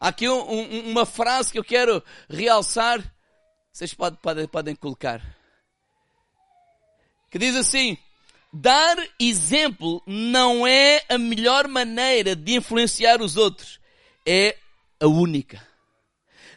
Há 0.00 0.08
aqui 0.08 0.28
um, 0.28 0.50
um, 0.50 0.90
uma 0.90 1.06
frase 1.06 1.52
que 1.52 1.58
eu 1.58 1.64
quero 1.64 2.02
realçar. 2.28 3.00
Vocês 3.72 3.94
podem, 3.94 4.18
podem, 4.20 4.48
podem 4.48 4.74
colocar. 4.74 5.22
Que 7.30 7.38
diz 7.38 7.54
assim: 7.54 7.96
Dar 8.52 8.96
exemplo 9.20 10.02
não 10.04 10.66
é 10.66 11.04
a 11.08 11.16
melhor 11.16 11.68
maneira 11.68 12.34
de 12.34 12.54
influenciar 12.54 13.22
os 13.22 13.36
outros, 13.36 13.78
é 14.26 14.56
a 15.00 15.06
única. 15.06 15.64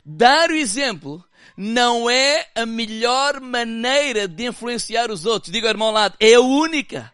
Dar 0.04 0.50
o 0.50 0.56
exemplo 0.56 1.24
não 1.56 2.10
é 2.10 2.48
a 2.56 2.66
melhor 2.66 3.40
maneira 3.40 4.28
de 4.28 4.48
influenciar 4.48 5.12
os 5.12 5.28
outros. 5.28 5.52
Diga 5.52 5.68
ao 5.68 5.74
irmão 5.74 5.92
lado, 5.92 6.16
é 6.20 6.34
a 6.34 6.42
única. 6.42 7.14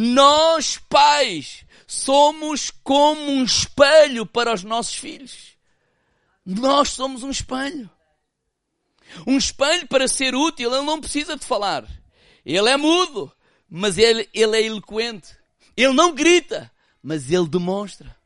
Nós, 0.00 0.78
pais, 0.88 1.64
somos 1.86 2.70
como 2.84 3.20
um 3.20 3.42
espelho 3.42 4.24
para 4.24 4.52
os 4.52 4.62
nossos 4.62 4.94
filhos. 4.94 5.56
Nós 6.44 6.90
somos 6.90 7.22
um 7.22 7.30
espelho. 7.30 7.90
Um 9.26 9.36
espelho 9.36 9.88
para 9.88 10.06
ser 10.06 10.34
útil, 10.34 10.72
ele 10.72 10.84
não 10.84 11.00
precisa 11.00 11.36
de 11.36 11.44
falar. 11.44 11.84
Ele 12.44 12.68
é 12.68 12.76
mudo 12.76 13.32
mas 13.68 13.98
ele, 13.98 14.28
ele 14.32 14.56
é 14.56 14.62
eloquente. 14.64 15.36
Ele 15.76 15.92
não 15.92 16.14
grita, 16.14 16.70
mas 17.02 17.30
ele 17.30 17.46
demonstra. 17.46 18.16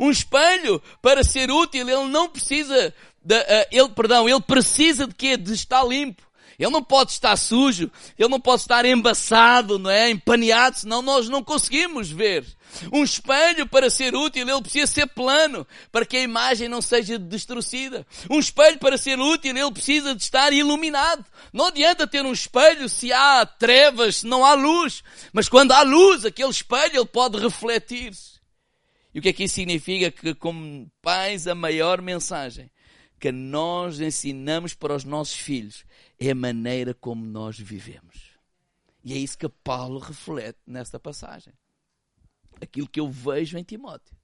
Um 0.00 0.10
espelho, 0.10 0.82
para 1.02 1.22
ser 1.22 1.50
útil, 1.50 1.88
ele 1.88 2.08
não 2.08 2.28
precisa 2.28 2.94
de, 3.22 3.34
uh, 3.36 3.66
ele, 3.70 3.88
perdão, 3.90 4.28
ele 4.28 4.40
precisa 4.40 5.06
de 5.06 5.14
quê? 5.14 5.36
De 5.36 5.52
estar 5.52 5.84
limpo. 5.84 6.25
Ele 6.58 6.70
não 6.70 6.82
pode 6.82 7.12
estar 7.12 7.36
sujo, 7.36 7.90
ele 8.18 8.28
não 8.28 8.40
pode 8.40 8.62
estar 8.62 8.84
embaçado, 8.84 9.78
não 9.78 9.90
é? 9.90 10.10
Empaneado, 10.10 10.78
senão 10.78 11.02
nós 11.02 11.28
não 11.28 11.44
conseguimos 11.44 12.10
ver. 12.10 12.44
Um 12.92 13.04
espelho 13.04 13.66
para 13.66 13.90
ser 13.90 14.14
útil, 14.14 14.48
ele 14.48 14.62
precisa 14.62 14.86
ser 14.86 15.06
plano, 15.06 15.66
para 15.92 16.04
que 16.04 16.16
a 16.16 16.22
imagem 16.22 16.68
não 16.68 16.80
seja 16.80 17.18
destruída. 17.18 18.06
Um 18.30 18.38
espelho 18.38 18.78
para 18.78 18.98
ser 18.98 19.18
útil, 19.18 19.56
ele 19.56 19.72
precisa 19.72 20.14
de 20.14 20.22
estar 20.22 20.52
iluminado. 20.52 21.24
Não 21.52 21.66
adianta 21.66 22.06
ter 22.06 22.24
um 22.24 22.32
espelho 22.32 22.88
se 22.88 23.12
há 23.12 23.44
trevas, 23.46 24.16
se 24.16 24.26
não 24.26 24.44
há 24.44 24.54
luz. 24.54 25.02
Mas 25.32 25.48
quando 25.48 25.72
há 25.72 25.82
luz, 25.82 26.24
aquele 26.24 26.50
espelho 26.50 26.96
ele 26.96 27.06
pode 27.06 27.38
refletir-se. 27.38 28.36
E 29.14 29.18
o 29.18 29.22
que 29.22 29.30
é 29.30 29.32
que 29.32 29.44
isso 29.44 29.54
significa? 29.54 30.10
Que 30.10 30.34
como 30.34 30.90
pais 31.00 31.46
a 31.46 31.54
maior 31.54 32.02
mensagem 32.02 32.70
que 33.18 33.32
nós 33.32 34.00
ensinamos 34.00 34.74
para 34.74 34.94
os 34.94 35.04
nossos 35.04 35.36
filhos 35.36 35.84
é 36.18 36.30
a 36.30 36.34
maneira 36.34 36.94
como 36.94 37.24
nós 37.24 37.58
vivemos. 37.58 38.32
E 39.04 39.12
é 39.12 39.16
isso 39.16 39.38
que 39.38 39.48
Paulo 39.48 39.98
reflete 39.98 40.58
nesta 40.66 40.98
passagem 40.98 41.52
aquilo 42.60 42.88
que 42.88 43.00
eu 43.00 43.08
vejo 43.08 43.58
em 43.58 43.62
Timóteo. 43.62 44.16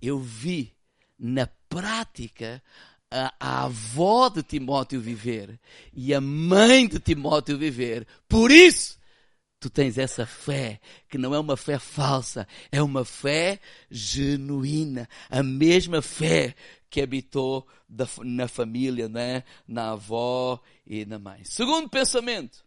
Eu 0.00 0.18
vi 0.18 0.74
na 1.18 1.46
prática 1.68 2.62
a, 3.10 3.34
a, 3.40 3.64
avó 3.64 4.28
de 4.28 4.42
Timóteo 4.42 5.00
viver 5.00 5.58
e 5.92 6.14
a 6.14 6.20
mãe 6.20 6.86
de 6.86 6.98
Timóteo 7.00 7.58
viver. 7.58 8.06
Por 8.28 8.50
isso, 8.50 8.97
tu 9.60 9.68
tens 9.68 9.98
essa 9.98 10.24
fé, 10.24 10.80
que 11.08 11.18
não 11.18 11.34
é 11.34 11.38
uma 11.38 11.56
fé 11.56 11.78
falsa, 11.78 12.46
é 12.70 12.82
uma 12.82 13.04
fé 13.04 13.60
genuína. 13.90 15.08
A 15.28 15.42
mesma 15.42 16.00
fé 16.00 16.54
que 16.88 17.00
habitou 17.00 17.66
da, 17.88 18.08
na 18.22 18.48
família, 18.48 19.08
né? 19.08 19.44
na 19.66 19.92
avó 19.92 20.60
e 20.86 21.04
na 21.04 21.18
mãe. 21.18 21.42
Segundo 21.44 21.88
pensamento, 21.88 22.64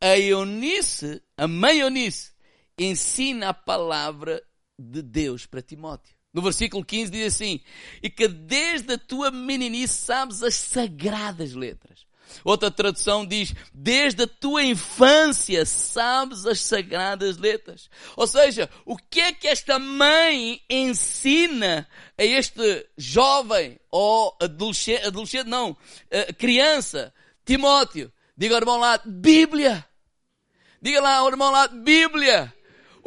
a 0.00 0.18
Eunice, 0.18 1.22
a 1.36 1.46
mãe 1.46 1.80
Eunice, 1.80 2.32
ensina 2.78 3.50
a 3.50 3.54
palavra 3.54 4.42
de 4.78 5.02
Deus 5.02 5.44
para 5.44 5.62
Timóteo. 5.62 6.16
No 6.32 6.42
versículo 6.42 6.84
15 6.84 7.10
diz 7.10 7.34
assim: 7.34 7.60
E 8.02 8.08
que 8.08 8.28
desde 8.28 8.94
a 8.94 8.98
tua 8.98 9.30
meninice 9.30 9.94
sabes 9.94 10.42
as 10.42 10.54
sagradas 10.54 11.52
letras. 11.54 12.06
Outra 12.44 12.70
tradução 12.70 13.26
diz: 13.26 13.54
Desde 13.72 14.24
a 14.24 14.26
tua 14.26 14.62
infância 14.62 15.64
sabes 15.64 16.46
as 16.46 16.60
sagradas 16.60 17.36
letras. 17.36 17.90
Ou 18.16 18.26
seja, 18.26 18.68
o 18.84 18.96
que 18.96 19.20
é 19.20 19.32
que 19.32 19.48
esta 19.48 19.78
mãe 19.78 20.60
ensina 20.68 21.88
a 22.16 22.24
este 22.24 22.88
jovem 22.96 23.78
ou 23.90 24.36
adolescente, 24.40 25.06
adolescente 25.06 25.46
não, 25.46 25.76
eh, 26.10 26.32
criança, 26.32 27.12
Timóteo? 27.44 28.12
Diga 28.36 28.54
ao 28.54 28.60
irmão 28.60 28.78
lá, 28.78 29.00
Bíblia. 29.04 29.84
Diga 30.80 31.00
lá 31.00 31.16
ao 31.16 31.28
irmão 31.28 31.50
lá, 31.50 31.66
Bíblia. 31.66 32.54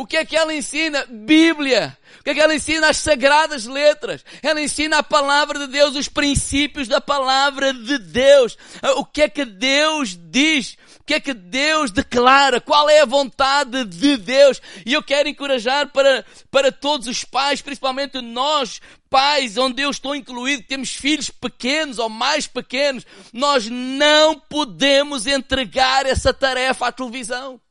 O 0.02 0.06
que 0.08 0.18
é 0.18 0.26
que 0.26 0.36
ela 0.36 0.52
ensina? 0.52 1.06
Bíblia. 1.08 1.96
O 2.20 2.24
que 2.24 2.32
é 2.32 2.34
que 2.34 2.40
ela 2.40 2.56
ensina? 2.56 2.90
As 2.90 2.98
sagradas 2.98 3.68
letras. 3.68 4.26
Ela 4.42 4.60
ensina 4.60 4.98
a 4.98 5.04
palavra 5.04 5.60
de 5.60 5.68
Deus, 5.68 5.96
os 5.96 6.08
princípios 6.08 6.88
da 6.88 7.00
palavra 7.00 7.72
de 7.72 8.00
Deus. 8.00 8.58
Ah, 8.82 8.94
o 8.94 9.06
que 9.06 9.22
é 9.22 9.30
que 9.30 9.46
Deus 9.46 10.18
diz? 10.20 10.76
O 11.00 11.04
que 11.04 11.14
é 11.14 11.20
que 11.20 11.36
Deus 11.36 11.92
declara? 11.92 12.60
Qual 12.60 12.90
é 12.90 13.02
a 13.02 13.06
vontade 13.06 13.86
de 13.86 14.18
Deus? 14.18 14.60
E 14.88 14.92
eu 14.92 15.04
quero 15.04 15.30
encorajar 15.30 15.92
para, 15.92 16.26
para 16.50 16.72
todos 16.72 17.06
os 17.08 17.24
pais, 17.24 17.62
principalmente 17.62 18.20
nós, 18.22 18.82
pais, 19.08 19.56
onde 19.56 19.84
eu 19.84 19.92
estou 19.92 20.16
incluído, 20.16 20.64
temos 20.64 20.96
filhos 20.96 21.30
pequenos 21.30 22.00
ou 22.00 22.10
mais 22.10 22.48
pequenos, 22.48 23.06
nós 23.32 23.68
não 23.70 24.40
podemos 24.40 25.28
entregar 25.28 26.08
essa 26.08 26.34
tarefa 26.34 26.88
à 26.88 26.92
televisão. 26.92 27.62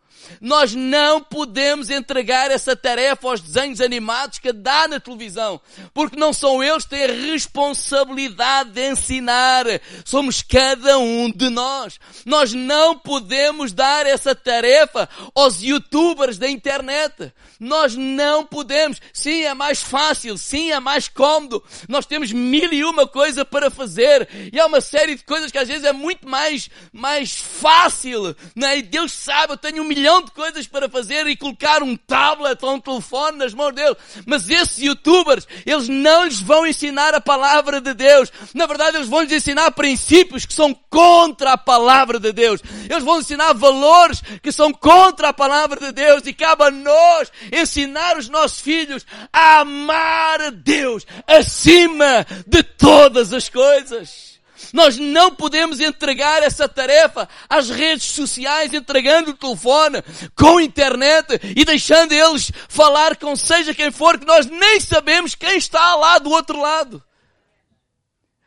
Nós 0.40 0.74
não 0.74 1.22
podemos 1.22 1.90
entregar 1.90 2.50
essa 2.50 2.76
tarefa 2.76 3.28
aos 3.28 3.40
desenhos 3.40 3.80
animados 3.80 4.38
que 4.38 4.52
dá 4.52 4.88
na 4.88 5.00
televisão, 5.00 5.60
porque 5.94 6.18
não 6.18 6.32
são 6.32 6.62
eles 6.62 6.84
que 6.84 6.90
têm 6.90 7.04
a 7.04 7.32
responsabilidade 7.32 8.70
de 8.70 8.90
ensinar. 8.90 9.64
Somos 10.04 10.42
cada 10.42 10.98
um 10.98 11.30
de 11.30 11.48
nós. 11.48 11.98
Nós 12.24 12.52
não 12.52 12.98
podemos 12.98 13.72
dar 13.72 14.06
essa 14.06 14.34
tarefa 14.34 15.08
aos 15.34 15.62
youtubers 15.62 16.38
da 16.38 16.48
internet. 16.48 17.32
Nós 17.58 17.94
não 17.94 18.44
podemos. 18.44 19.00
Sim, 19.12 19.42
é 19.42 19.54
mais 19.54 19.82
fácil. 19.82 20.38
Sim, 20.38 20.72
é 20.72 20.80
mais 20.80 21.08
cômodo. 21.08 21.62
Nós 21.88 22.06
temos 22.06 22.32
mil 22.32 22.72
e 22.72 22.84
uma 22.84 23.06
coisa 23.06 23.44
para 23.44 23.70
fazer. 23.70 24.28
E 24.52 24.58
há 24.58 24.66
uma 24.66 24.80
série 24.80 25.14
de 25.14 25.24
coisas 25.24 25.50
que 25.52 25.58
às 25.58 25.68
vezes 25.68 25.84
é 25.84 25.92
muito 25.92 26.28
mais, 26.28 26.70
mais 26.92 27.36
fácil. 27.36 28.34
Né? 28.56 28.78
E 28.78 28.82
Deus 28.82 29.12
sabe, 29.12 29.52
eu 29.52 29.56
tenho 29.58 29.82
um 29.82 29.86
milhão 29.86 30.19
de 30.22 30.30
coisas 30.32 30.66
para 30.66 30.88
fazer 30.88 31.26
e 31.26 31.36
colocar 31.36 31.82
um 31.82 31.96
tablet 31.96 32.62
ou 32.64 32.74
um 32.74 32.80
telefone 32.80 33.38
nas 33.38 33.54
mãos 33.54 33.72
dele. 33.72 33.96
Mas 34.26 34.48
esses 34.48 34.78
youtubers, 34.78 35.46
eles 35.66 35.88
não 35.88 36.24
lhes 36.24 36.40
vão 36.40 36.66
ensinar 36.66 37.14
a 37.14 37.20
palavra 37.20 37.80
de 37.80 37.94
Deus. 37.94 38.32
Na 38.54 38.66
verdade, 38.66 38.96
eles 38.96 39.08
vão 39.08 39.22
lhes 39.22 39.32
ensinar 39.32 39.70
princípios 39.72 40.46
que 40.46 40.54
são 40.54 40.74
contra 40.88 41.52
a 41.52 41.58
palavra 41.58 42.18
de 42.18 42.32
Deus. 42.32 42.60
Eles 42.88 43.04
vão 43.04 43.20
ensinar 43.20 43.52
valores 43.52 44.22
que 44.42 44.52
são 44.52 44.72
contra 44.72 45.28
a 45.28 45.32
palavra 45.32 45.80
de 45.80 45.92
Deus. 45.92 46.26
E 46.26 46.32
cabe 46.32 46.64
a 46.64 46.70
nós 46.70 47.30
ensinar 47.52 48.16
os 48.16 48.28
nossos 48.28 48.60
filhos 48.60 49.06
a 49.32 49.60
amar 49.60 50.40
a 50.40 50.50
Deus 50.50 51.06
acima 51.26 52.26
de 52.46 52.62
todas 52.62 53.32
as 53.32 53.48
coisas. 53.48 54.29
Nós 54.72 54.96
não 54.96 55.34
podemos 55.34 55.80
entregar 55.80 56.42
essa 56.42 56.68
tarefa 56.68 57.28
às 57.48 57.68
redes 57.68 58.10
sociais, 58.12 58.72
entregando 58.72 59.30
o 59.30 59.34
telefone, 59.34 60.02
com 60.36 60.60
internet 60.60 61.40
e 61.56 61.64
deixando 61.64 62.12
eles 62.12 62.50
falar 62.68 63.16
com 63.16 63.34
seja 63.34 63.74
quem 63.74 63.90
for, 63.90 64.18
que 64.18 64.26
nós 64.26 64.46
nem 64.46 64.80
sabemos 64.80 65.34
quem 65.34 65.56
está 65.56 65.94
lá 65.96 66.18
do 66.18 66.30
outro 66.30 66.60
lado. 66.60 67.02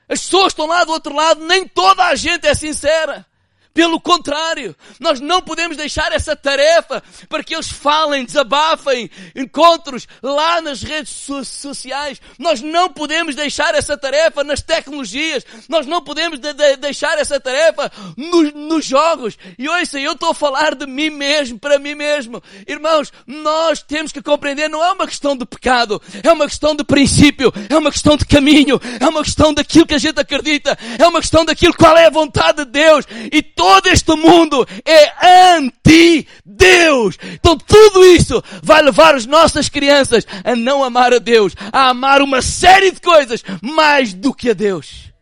As 0.07 0.21
pessoas 0.21 0.47
estão 0.47 0.65
lá 0.65 0.83
do 0.83 0.91
outro 0.91 1.15
lado, 1.15 1.45
nem 1.45 1.67
toda 1.67 2.05
a 2.05 2.15
gente 2.15 2.45
é 2.45 2.53
sincera. 2.53 3.25
Pelo 3.73 3.99
contrário, 3.99 4.75
nós 4.99 5.19
não 5.19 5.41
podemos 5.41 5.75
deixar 5.75 6.11
essa 6.11 6.35
tarefa 6.35 7.03
para 7.27 7.43
que 7.43 7.53
eles 7.53 7.69
falem, 7.69 8.25
desabafem, 8.25 9.09
encontros 9.35 10.07
lá 10.21 10.61
nas 10.61 10.81
redes 10.81 11.11
so 11.11 11.43
sociais. 11.43 12.21
Nós 12.37 12.61
não 12.61 12.89
podemos 12.89 13.35
deixar 13.35 13.75
essa 13.75 13.97
tarefa 13.97 14.43
nas 14.43 14.61
tecnologias. 14.61 15.43
Nós 15.67 15.85
não 15.85 16.01
podemos 16.01 16.39
de 16.39 16.53
de 16.53 16.77
deixar 16.77 17.17
essa 17.17 17.39
tarefa 17.39 17.91
nos, 18.15 18.53
nos 18.53 18.85
jogos. 18.85 19.37
E 19.57 19.67
ouça, 19.67 19.99
eu 19.99 20.13
estou 20.13 20.29
a 20.29 20.35
falar 20.35 20.75
de 20.75 20.85
mim 20.85 21.09
mesmo, 21.09 21.59
para 21.59 21.79
mim 21.79 21.95
mesmo. 21.95 22.41
Irmãos, 22.67 23.11
nós 23.25 23.81
temos 23.81 24.11
que 24.11 24.21
compreender, 24.21 24.69
não 24.69 24.83
é 24.83 24.91
uma 24.91 25.07
questão 25.07 25.35
de 25.35 25.45
pecado, 25.45 26.01
é 26.21 26.31
uma 26.31 26.47
questão 26.47 26.75
de 26.75 26.83
princípio, 26.83 27.51
é 27.69 27.77
uma 27.77 27.91
questão 27.91 28.15
de 28.15 28.25
caminho, 28.25 28.79
é 28.99 29.07
uma 29.07 29.23
questão 29.23 29.53
daquilo 29.53 29.85
que 29.85 29.95
a 29.95 29.99
gente 29.99 30.19
acredita, 30.19 30.77
é 30.97 31.07
uma 31.07 31.19
questão 31.19 31.43
daquilo 31.43 31.73
qual 31.73 31.97
é 31.97 32.05
a 32.05 32.11
vontade 32.11 32.63
de 32.65 32.71
Deus. 32.71 33.05
E 33.31 33.41
todo 33.63 33.87
este 33.87 34.13
mundo 34.17 34.67
é 34.83 35.53
anti-Deus. 35.55 37.17
Então 37.31 37.57
tudo 37.57 38.05
isso 38.05 38.43
vai 38.61 38.81
levar 38.81 39.15
as 39.15 39.25
nossas 39.25 39.69
crianças 39.69 40.27
a 40.43 40.53
não 40.53 40.83
amar 40.83 41.13
a 41.13 41.17
Deus, 41.17 41.55
a 41.71 41.87
amar 41.87 42.21
uma 42.21 42.41
série 42.41 42.91
de 42.91 42.99
coisas 42.99 43.41
mais 43.61 44.13
do 44.13 44.33
que 44.33 44.49
a 44.49 44.53
Deus. 44.53 45.13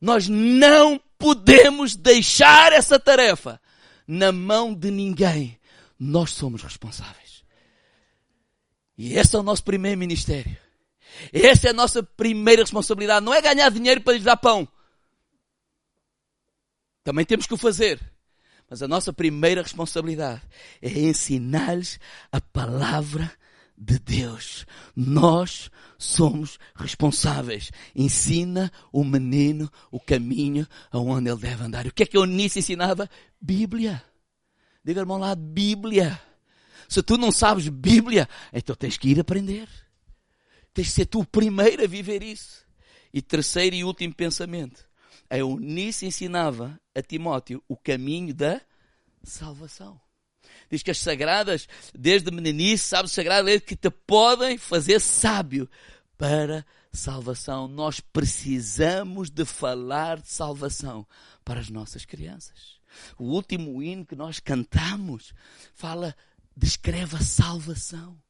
Nós 0.00 0.28
não 0.28 1.00
podemos 1.18 1.96
deixar 1.96 2.72
essa 2.72 2.96
tarefa 2.96 3.60
na 4.06 4.30
mão 4.30 4.72
de 4.72 4.92
ninguém. 4.92 5.58
Nós 5.98 6.30
somos 6.30 6.62
responsáveis. 6.62 7.42
E 8.96 9.14
esse 9.14 9.34
é 9.34 9.38
o 9.40 9.42
nosso 9.42 9.64
primeiro 9.64 9.98
ministério. 9.98 10.56
Essa 11.32 11.66
é 11.66 11.70
a 11.70 11.74
nossa 11.74 12.04
primeira 12.04 12.62
responsabilidade. 12.62 13.26
Não 13.26 13.34
é 13.34 13.42
ganhar 13.42 13.68
dinheiro 13.68 14.00
para 14.00 14.12
lhes 14.12 14.22
dar 14.22 14.36
pão. 14.36 14.68
Também 17.04 17.24
temos 17.24 17.46
que 17.46 17.54
o 17.54 17.58
fazer. 17.58 18.00
Mas 18.68 18.82
a 18.82 18.88
nossa 18.88 19.12
primeira 19.12 19.62
responsabilidade 19.62 20.40
é 20.80 20.88
ensinar-lhes 20.88 22.00
a 22.30 22.40
palavra 22.40 23.30
de 23.76 23.98
Deus. 23.98 24.64
Nós 24.96 25.70
somos 25.98 26.58
responsáveis. 26.74 27.70
Ensina 27.94 28.72
o 28.92 29.04
menino 29.04 29.70
o 29.90 30.00
caminho 30.00 30.66
aonde 30.90 31.28
ele 31.28 31.40
deve 31.40 31.64
andar. 31.64 31.86
O 31.86 31.92
que 31.92 32.04
é 32.04 32.06
que 32.06 32.16
Eunice 32.16 32.60
ensinava? 32.60 33.10
Bíblia. 33.40 34.02
Diga, 34.84 35.00
irmão 35.00 35.18
lá, 35.18 35.34
Bíblia. 35.34 36.20
Se 36.88 37.02
tu 37.02 37.16
não 37.16 37.30
sabes 37.30 37.68
Bíblia, 37.68 38.28
então 38.52 38.74
tens 38.74 38.96
que 38.96 39.08
ir 39.08 39.20
aprender. 39.20 39.68
Tens 40.72 40.88
de 40.88 40.92
ser 40.94 41.06
tu 41.06 41.20
o 41.20 41.26
primeiro 41.26 41.84
a 41.84 41.86
viver 41.86 42.22
isso. 42.22 42.64
E 43.12 43.20
terceiro 43.20 43.76
e 43.76 43.84
último 43.84 44.14
pensamento. 44.14 44.91
A 45.32 45.38
Eunice 45.38 46.04
ensinava 46.04 46.78
a 46.94 47.00
Timóteo 47.00 47.64
o 47.66 47.74
caminho 47.74 48.34
da 48.34 48.60
salvação. 49.24 49.98
Diz 50.70 50.82
que 50.82 50.90
as 50.90 50.98
sagradas, 50.98 51.66
desde 51.94 52.30
meninice, 52.30 52.84
sabe, 52.84 53.08
sagrada 53.08 53.58
que 53.58 53.74
te 53.74 53.88
podem 53.88 54.58
fazer 54.58 55.00
sábio 55.00 55.70
para 56.18 56.66
salvação. 56.92 57.66
Nós 57.66 57.98
precisamos 57.98 59.30
de 59.30 59.46
falar 59.46 60.20
de 60.20 60.28
salvação 60.28 61.06
para 61.42 61.60
as 61.60 61.70
nossas 61.70 62.04
crianças. 62.04 62.78
O 63.18 63.24
último 63.24 63.82
hino 63.82 64.04
que 64.04 64.14
nós 64.14 64.38
cantamos 64.38 65.32
fala, 65.72 66.14
descreve 66.54 67.16
a 67.16 67.20
salvação 67.20 68.20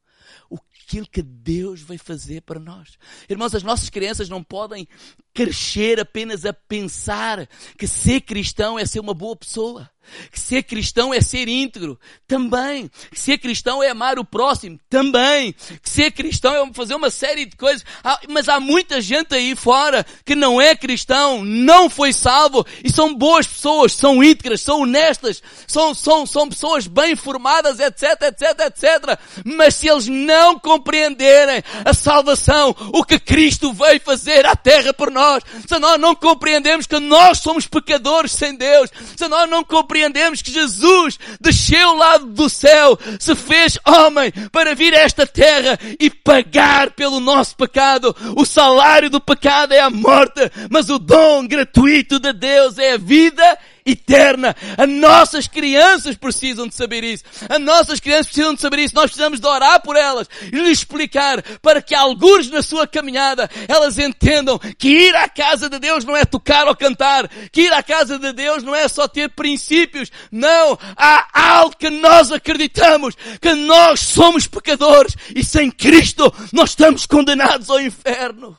aquilo 0.85 1.07
que 1.07 1.21
Deus 1.21 1.81
vai 1.81 1.97
fazer 1.97 2.41
para 2.41 2.59
nós. 2.59 2.97
Irmãos, 3.29 3.55
as 3.55 3.63
nossas 3.63 3.89
crianças 3.89 4.29
não 4.29 4.43
podem 4.43 4.87
crescer 5.33 5.99
apenas 5.99 6.45
a 6.45 6.53
pensar 6.53 7.47
que 7.77 7.87
ser 7.87 8.21
cristão 8.21 8.77
é 8.77 8.85
ser 8.85 8.99
uma 8.99 9.13
boa 9.13 9.35
pessoa. 9.35 9.89
Que 10.31 10.39
ser 10.39 10.63
cristão 10.63 11.13
é 11.13 11.21
ser 11.21 11.47
íntegro, 11.47 11.99
também. 12.27 12.91
Que 13.09 13.19
ser 13.19 13.37
cristão 13.37 13.81
é 13.81 13.89
amar 13.89 14.19
o 14.19 14.25
próximo, 14.25 14.77
também. 14.89 15.53
Que 15.53 15.89
ser 15.89 16.11
cristão 16.11 16.53
é 16.53 16.73
fazer 16.73 16.93
uma 16.93 17.09
série 17.09 17.45
de 17.45 17.55
coisas. 17.55 17.85
Mas 18.27 18.49
há 18.49 18.59
muita 18.59 18.99
gente 18.99 19.33
aí 19.33 19.55
fora 19.55 20.05
que 20.25 20.35
não 20.35 20.59
é 20.59 20.75
cristão, 20.75 21.43
não 21.43 21.89
foi 21.89 22.11
salvo 22.11 22.65
e 22.83 22.91
são 22.91 23.15
boas 23.15 23.47
pessoas, 23.47 23.93
são 23.93 24.23
íntegras, 24.23 24.61
são 24.61 24.81
honestas, 24.81 25.41
são, 25.65 25.93
são, 25.93 26.25
são 26.25 26.49
pessoas 26.49 26.85
bem 26.85 27.15
formadas, 27.15 27.79
etc, 27.79 28.21
etc, 28.23 28.59
etc. 28.67 29.19
Mas 29.45 29.75
se 29.75 29.87
eles 29.87 30.07
não 30.07 30.59
compreenderem 30.73 31.63
a 31.85 31.93
salvação, 31.93 32.75
o 32.91 33.03
que 33.03 33.19
Cristo 33.19 33.71
veio 33.73 34.01
fazer 34.01 34.45
à 34.45 34.55
terra 34.55 34.91
por 34.91 35.11
nós, 35.11 35.43
se 35.67 35.77
nós 35.77 35.99
não 35.99 36.15
compreendemos 36.15 36.87
que 36.87 36.99
nós 36.99 37.39
somos 37.39 37.67
pecadores 37.67 38.31
sem 38.31 38.55
Deus, 38.55 38.89
se 39.15 39.27
nós 39.27 39.47
não 39.49 39.63
compreendemos 39.63 40.41
que 40.41 40.51
Jesus 40.51 41.19
desceu 41.39 41.93
lá 41.95 42.17
do 42.17 42.49
céu, 42.49 42.97
se 43.19 43.35
fez 43.35 43.77
homem 43.85 44.31
para 44.51 44.73
vir 44.73 44.95
a 44.95 44.99
esta 44.99 45.27
terra 45.27 45.77
e 45.99 46.09
pagar 46.09 46.91
pelo 46.91 47.19
nosso 47.19 47.55
pecado. 47.55 48.15
O 48.35 48.45
salário 48.45 49.09
do 49.09 49.21
pecado 49.21 49.73
é 49.73 49.79
a 49.79 49.89
morte, 49.89 50.41
mas 50.71 50.89
o 50.89 50.97
dom 50.97 51.47
gratuito 51.47 52.19
de 52.19 52.33
Deus 52.33 52.79
é 52.79 52.93
a 52.93 52.97
vida 52.97 53.57
eterna. 53.85 54.55
As 54.77 54.89
nossas 54.89 55.47
crianças 55.47 56.15
precisam 56.15 56.67
de 56.67 56.75
saber 56.75 57.03
isso. 57.03 57.23
As 57.49 57.59
nossas 57.59 57.99
crianças 57.99 58.27
precisam 58.27 58.53
de 58.53 58.61
saber 58.61 58.79
isso. 58.79 58.95
Nós 58.95 59.05
precisamos 59.05 59.39
de 59.39 59.47
orar 59.47 59.81
por 59.81 59.95
elas 59.95 60.27
e 60.41 60.55
lhes 60.55 60.79
explicar 60.79 61.41
para 61.59 61.81
que 61.81 61.95
alguns 61.95 62.49
na 62.49 62.61
sua 62.61 62.87
caminhada 62.87 63.49
elas 63.67 63.97
entendam 63.97 64.59
que 64.77 64.89
ir 64.89 65.15
à 65.15 65.27
casa 65.27 65.69
de 65.69 65.79
Deus 65.79 66.03
não 66.05 66.15
é 66.15 66.25
tocar 66.25 66.67
ou 66.67 66.75
cantar, 66.75 67.27
que 67.51 67.61
ir 67.61 67.73
à 67.73 67.83
casa 67.83 68.17
de 68.17 68.33
Deus 68.33 68.63
não 68.63 68.75
é 68.75 68.87
só 68.87 69.07
ter 69.07 69.29
princípios. 69.29 70.11
Não, 70.31 70.77
há 70.95 71.57
algo 71.57 71.75
que 71.75 71.89
nós 71.89 72.31
acreditamos, 72.31 73.15
que 73.41 73.53
nós 73.53 73.99
somos 73.99 74.47
pecadores 74.47 75.15
e 75.35 75.43
sem 75.43 75.69
Cristo 75.69 76.33
nós 76.51 76.71
estamos 76.71 77.05
condenados 77.05 77.69
ao 77.69 77.79
inferno. 77.79 78.57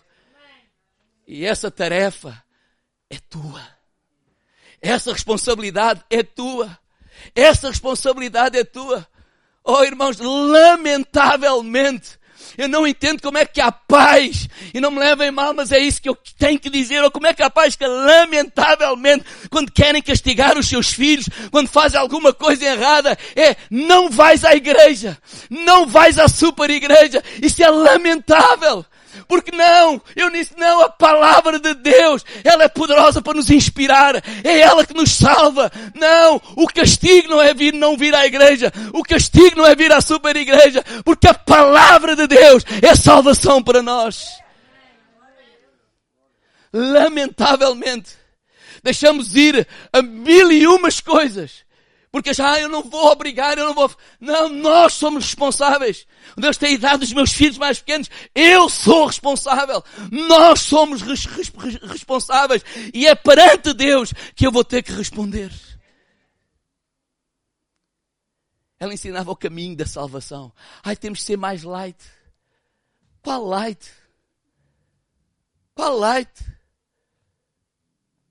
E 1.27 1.45
essa 1.45 1.71
tarefa 1.71 2.43
é 3.09 3.19
tua. 3.31 3.74
Essa 4.85 5.15
responsabilidade 5.15 6.03
é 6.11 6.23
tua. 6.23 6.79
Essa 7.35 7.69
responsabilidade 7.69 8.59
é 8.59 8.65
tua. 8.65 9.09
Oh, 9.65 9.83
irmãos, 9.83 10.19
lamentavelmente, 10.19 12.19
eu 12.59 12.69
não 12.69 12.87
entendo 12.87 13.23
como 13.23 13.39
é 13.39 13.47
que 13.47 13.63
há 13.63 13.73
pais, 13.73 14.47
e 14.75 14.81
não 14.83 14.91
me 14.91 14.99
levem 14.99 15.31
mal, 15.31 15.55
mas 15.55 15.73
é 15.73 15.79
isso 15.79 16.03
que 16.03 16.09
eu 16.11 16.19
tenho 16.39 16.61
que 16.61 16.69
dizer, 16.69 17.03
ou 17.03 17.11
como 17.11 17.27
é 17.27 17.33
que 17.33 17.43
há 17.43 17.49
pais 17.49 17.75
que 17.75 17.87
lamentavelmente, 17.87 19.25
quando 19.49 19.73
querem 19.73 20.03
castigar 20.03 20.59
os 20.59 20.69
seus 20.69 20.93
filhos, 20.93 21.31
quando 21.51 21.69
fazem 21.69 21.99
alguma 21.99 22.35
coisa 22.35 22.67
errada, 22.67 23.17
é, 23.35 23.57
não 23.71 24.11
vais 24.11 24.45
à 24.45 24.55
igreja, 24.55 25.17
não 25.49 25.87
vais 25.87 26.19
à 26.19 26.29
super 26.29 26.69
igreja, 26.69 27.25
isso 27.41 27.65
é 27.65 27.71
lamentável. 27.71 28.85
Porque 29.29 29.51
não, 29.51 30.01
eu 30.15 30.31
disse 30.31 30.55
não, 30.57 30.83
a 30.83 30.89
palavra 30.89 31.59
de 31.59 31.75
Deus, 31.75 32.25
ela 32.43 32.65
é 32.65 32.69
poderosa 32.69 33.23
para 33.23 33.35
nos 33.35 33.51
inspirar, 33.51 34.17
é 34.45 34.61
ela 34.61 34.87
que 34.87 34.95
nos 34.95 35.13
salva. 35.13 35.71
Não, 35.95 36.41
o 36.57 36.67
castigo 36.67 37.29
não 37.29 37.43
é 37.43 37.53
vir, 37.55 37.73
não 37.73 37.97
vir 37.97 38.15
à 38.15 38.27
igreja, 38.27 38.73
o 38.93 39.03
castigo 39.03 39.57
não 39.57 39.67
é 39.67 39.75
vir 39.75 39.93
à 39.93 40.01
super 40.01 40.37
igreja, 40.37 40.85
porque 41.05 41.29
a 41.29 41.35
palavra 41.35 42.15
de 42.15 42.27
Deus 42.27 42.65
é 42.83 42.95
salvação 42.95 43.63
para 43.63 43.83
nós. 43.83 44.25
Lamentavelmente, 46.73 48.11
deixamos 48.83 49.37
ir 49.37 49.67
a 49.93 50.03
mil 50.03 50.51
e 50.53 50.67
umas 50.67 51.01
coisas 51.01 51.64
porque 52.15 52.33
já 52.33 52.53
ah, 52.53 52.61
eu 52.61 52.69
não 52.69 52.81
vou 52.81 53.11
obrigar, 53.11 53.59
eu 53.59 53.67
não 53.67 53.75
vou. 53.75 53.91
Não, 54.21 54.49
nós 54.49 54.93
somos 54.93 55.25
responsáveis. 55.25 56.07
Deus 56.37 56.57
tem 56.57 56.79
dado 56.79 57.03
os 57.03 57.13
meus 57.13 57.33
filhos 57.33 57.59
mais 57.59 57.81
pequenos. 57.81 58.09
Eu 58.33 58.69
sou 58.69 59.07
responsável. 59.07 59.83
Nós 60.13 60.61
somos 60.61 61.03
res, 61.03 61.25
res, 61.27 61.51
responsáveis. 61.83 62.63
E 62.95 63.05
é 63.05 63.17
perante 63.17 63.75
Deus 63.75 64.13
que 64.37 64.47
eu 64.47 64.53
vou 64.53 64.63
ter 64.63 64.85
que 64.85 64.93
responder. 64.93 65.51
Ela 68.79 68.95
ensinava 68.95 69.33
o 69.33 69.37
caminho 69.37 69.77
da 69.77 69.85
salvação. 69.85 70.53
Ai, 70.85 70.95
temos 70.95 71.19
de 71.19 71.25
ser 71.25 71.37
mais 71.37 71.65
light. 71.65 71.99
Qual 73.23 73.45
light? 73.45 73.91
Qual 75.75 75.99
light? 75.99 76.31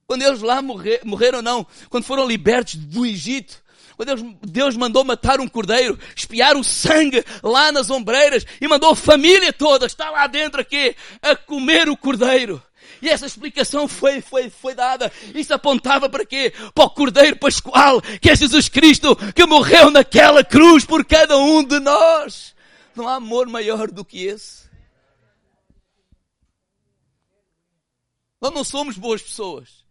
Quando 0.08 0.22
eles 0.22 0.42
lá 0.42 0.62
morrer, 0.62 1.02
morreram, 1.04 1.42
não. 1.42 1.68
Quando 1.90 2.06
foram 2.06 2.26
libertos 2.26 2.76
do 2.76 3.06
Egito, 3.06 3.63
quando 4.04 4.06
Deus, 4.06 4.36
Deus 4.42 4.78
mandou 4.78 5.04
matar 5.04 5.40
um 5.40 5.48
cordeiro, 5.48 5.98
espiar 6.16 6.56
o 6.58 6.64
sangue 6.64 7.24
lá 7.42 7.72
nas 7.72 7.90
ombreiras 7.90 8.46
e 8.60 8.68
mandou 8.68 8.92
a 8.92 8.96
família 8.96 9.54
toda, 9.54 9.86
está 9.86 10.10
lá 10.10 10.28
dentro 10.28 10.62
aqui, 10.62 10.96
a 11.22 11.36
comer 11.36 11.90
o 11.90 11.98
cordeiro. 11.98 12.62
E 13.02 13.10
essa 13.10 13.26
explicação 13.26 13.88
foi, 13.88 14.22
foi, 14.22 14.50
foi 14.50 14.74
dada. 14.76 15.12
Isso 15.34 15.54
apontava 15.54 16.10
para 16.10 16.26
quê? 16.26 16.54
Para 16.74 16.86
o 16.86 16.90
Cordeiro 16.90 17.38
Pascual, 17.38 18.02
que 18.22 18.30
é 18.30 18.36
Jesus 18.36 18.70
Cristo, 18.70 19.16
que 19.34 19.46
morreu 19.46 19.92
naquela 19.92 20.44
cruz 20.44 20.86
por 20.86 21.04
cada 21.04 21.38
um 21.38 21.64
de 21.64 21.80
nós. 21.80 22.56
Não 22.96 23.08
há 23.08 23.16
amor 23.16 23.48
maior 23.48 23.92
do 23.92 24.06
que 24.06 24.26
esse. 24.26 24.64
Nós 28.40 28.54
não 28.54 28.64
somos 28.64 28.98
boas 28.98 29.22
pessoas. 29.22 29.84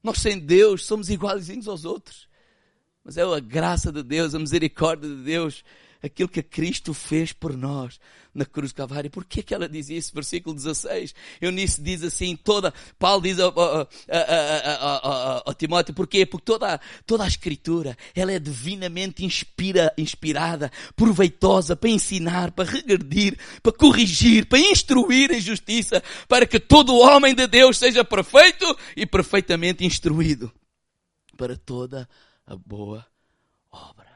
Nós 0.00 0.18
sem 0.18 0.38
Deus 0.38 0.84
somos 0.84 1.10
iguaizinhos 1.10 1.66
aos 1.66 1.84
outros. 1.84 2.28
Mas 3.04 3.18
é 3.18 3.22
a 3.22 3.40
graça 3.40 3.92
de 3.92 4.02
Deus, 4.02 4.34
a 4.34 4.38
misericórdia 4.38 5.08
de 5.08 5.22
Deus, 5.22 5.62
aquilo 6.02 6.28
que 6.28 6.42
Cristo 6.42 6.94
fez 6.94 7.32
por 7.32 7.54
nós 7.56 8.00
na 8.34 8.44
cruz 8.44 8.72
do 8.72 8.76
Calvário. 8.76 9.10
Por 9.10 9.24
que, 9.24 9.42
que 9.42 9.54
ela 9.54 9.68
diz 9.68 9.88
isso? 9.90 10.12
Versículo 10.14 10.54
16. 10.54 11.14
Eunice 11.40 11.82
diz 11.82 12.02
assim, 12.02 12.34
toda, 12.34 12.72
Paulo 12.98 13.22
diz 13.22 13.38
a, 13.38 13.46
a, 13.46 13.86
a, 14.18 15.50
a, 15.50 15.54
Timóteo, 15.54 15.94
porquê? 15.94 16.26
Porque 16.26 16.44
toda, 16.44 16.80
toda 17.06 17.24
a 17.24 17.28
escritura, 17.28 17.96
ela 18.14 18.32
é 18.32 18.38
divinamente 18.38 19.24
inspira, 19.24 19.92
inspirada, 19.96 20.72
proveitosa 20.96 21.76
para 21.76 21.90
ensinar, 21.90 22.52
para 22.52 22.70
regredir, 22.70 23.38
para 23.62 23.72
corrigir, 23.72 24.46
para 24.46 24.58
instruir 24.58 25.30
em 25.30 25.40
justiça, 25.40 26.02
para 26.26 26.46
que 26.46 26.58
todo 26.58 26.98
homem 26.98 27.34
de 27.34 27.46
Deus 27.46 27.78
seja 27.78 28.04
perfeito 28.04 28.64
e 28.96 29.06
perfeitamente 29.06 29.84
instruído 29.84 30.50
para 31.36 31.56
toda 31.56 32.02
a 32.02 32.06
a 32.46 32.56
boa 32.56 33.06
obra. 33.70 34.12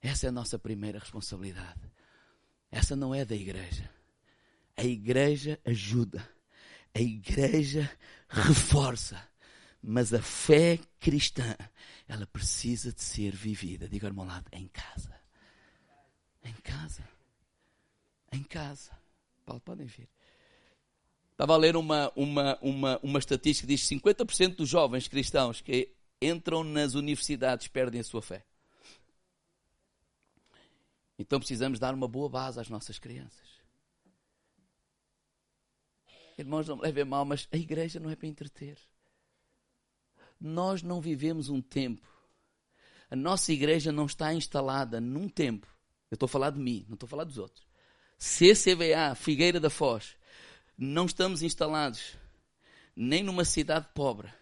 Essa 0.00 0.26
é 0.26 0.28
a 0.28 0.32
nossa 0.32 0.58
primeira 0.58 0.98
responsabilidade. 0.98 1.90
Essa 2.70 2.94
não 2.94 3.14
é 3.14 3.24
da 3.24 3.34
igreja. 3.34 3.90
A 4.76 4.84
igreja 4.84 5.58
ajuda. 5.64 6.28
A 6.94 7.00
igreja 7.00 7.90
reforça. 8.28 9.20
Mas 9.82 10.12
a 10.12 10.20
fé 10.20 10.78
cristã, 10.98 11.56
ela 12.08 12.26
precisa 12.26 12.92
de 12.92 13.02
ser 13.02 13.34
vivida. 13.34 13.88
Diga 13.88 14.08
ao 14.08 14.24
lado, 14.24 14.46
em 14.52 14.68
casa. 14.68 15.14
Em 16.44 16.54
casa. 16.54 17.08
Em 18.32 18.42
casa. 18.42 18.90
Paulo, 19.44 19.60
podem 19.60 19.86
vir. 19.86 20.08
Estava 21.32 21.54
a 21.54 21.56
ler 21.56 21.76
uma, 21.76 22.10
uma, 22.16 22.58
uma, 22.62 23.00
uma 23.02 23.18
estatística 23.18 23.66
que 23.66 23.74
diz 23.74 23.86
que 23.86 23.94
50% 23.96 24.56
dos 24.56 24.68
jovens 24.68 25.06
cristãos 25.06 25.60
que 25.60 25.95
entram 26.20 26.64
nas 26.64 26.94
universidades 26.94 27.68
perdem 27.68 28.00
a 28.00 28.04
sua 28.04 28.22
fé. 28.22 28.44
Então 31.18 31.38
precisamos 31.38 31.78
dar 31.78 31.94
uma 31.94 32.08
boa 32.08 32.28
base 32.28 32.60
às 32.60 32.68
nossas 32.68 32.98
crianças. 32.98 33.56
Irmãos, 36.38 36.68
não 36.68 36.76
me 36.76 36.82
levem 36.82 37.04
mal, 37.04 37.24
mas 37.24 37.48
a 37.50 37.56
igreja 37.56 37.98
não 37.98 38.10
é 38.10 38.16
para 38.16 38.28
entreter. 38.28 38.78
Nós 40.38 40.82
não 40.82 41.00
vivemos 41.00 41.48
um 41.48 41.62
tempo. 41.62 42.06
A 43.10 43.16
nossa 43.16 43.52
igreja 43.52 43.90
não 43.90 44.04
está 44.04 44.34
instalada 44.34 45.00
num 45.00 45.28
tempo. 45.28 45.66
Eu 46.10 46.16
estou 46.16 46.26
a 46.26 46.28
falar 46.28 46.50
de 46.50 46.58
mim, 46.58 46.84
não 46.88 46.94
estou 46.94 47.06
a 47.06 47.10
falar 47.10 47.24
dos 47.24 47.38
outros. 47.38 47.66
CCBA, 48.18 49.14
Figueira 49.14 49.58
da 49.58 49.70
Foz, 49.70 50.16
não 50.76 51.06
estamos 51.06 51.42
instalados 51.42 52.16
nem 52.94 53.22
numa 53.22 53.44
cidade 53.44 53.88
pobre, 53.94 54.32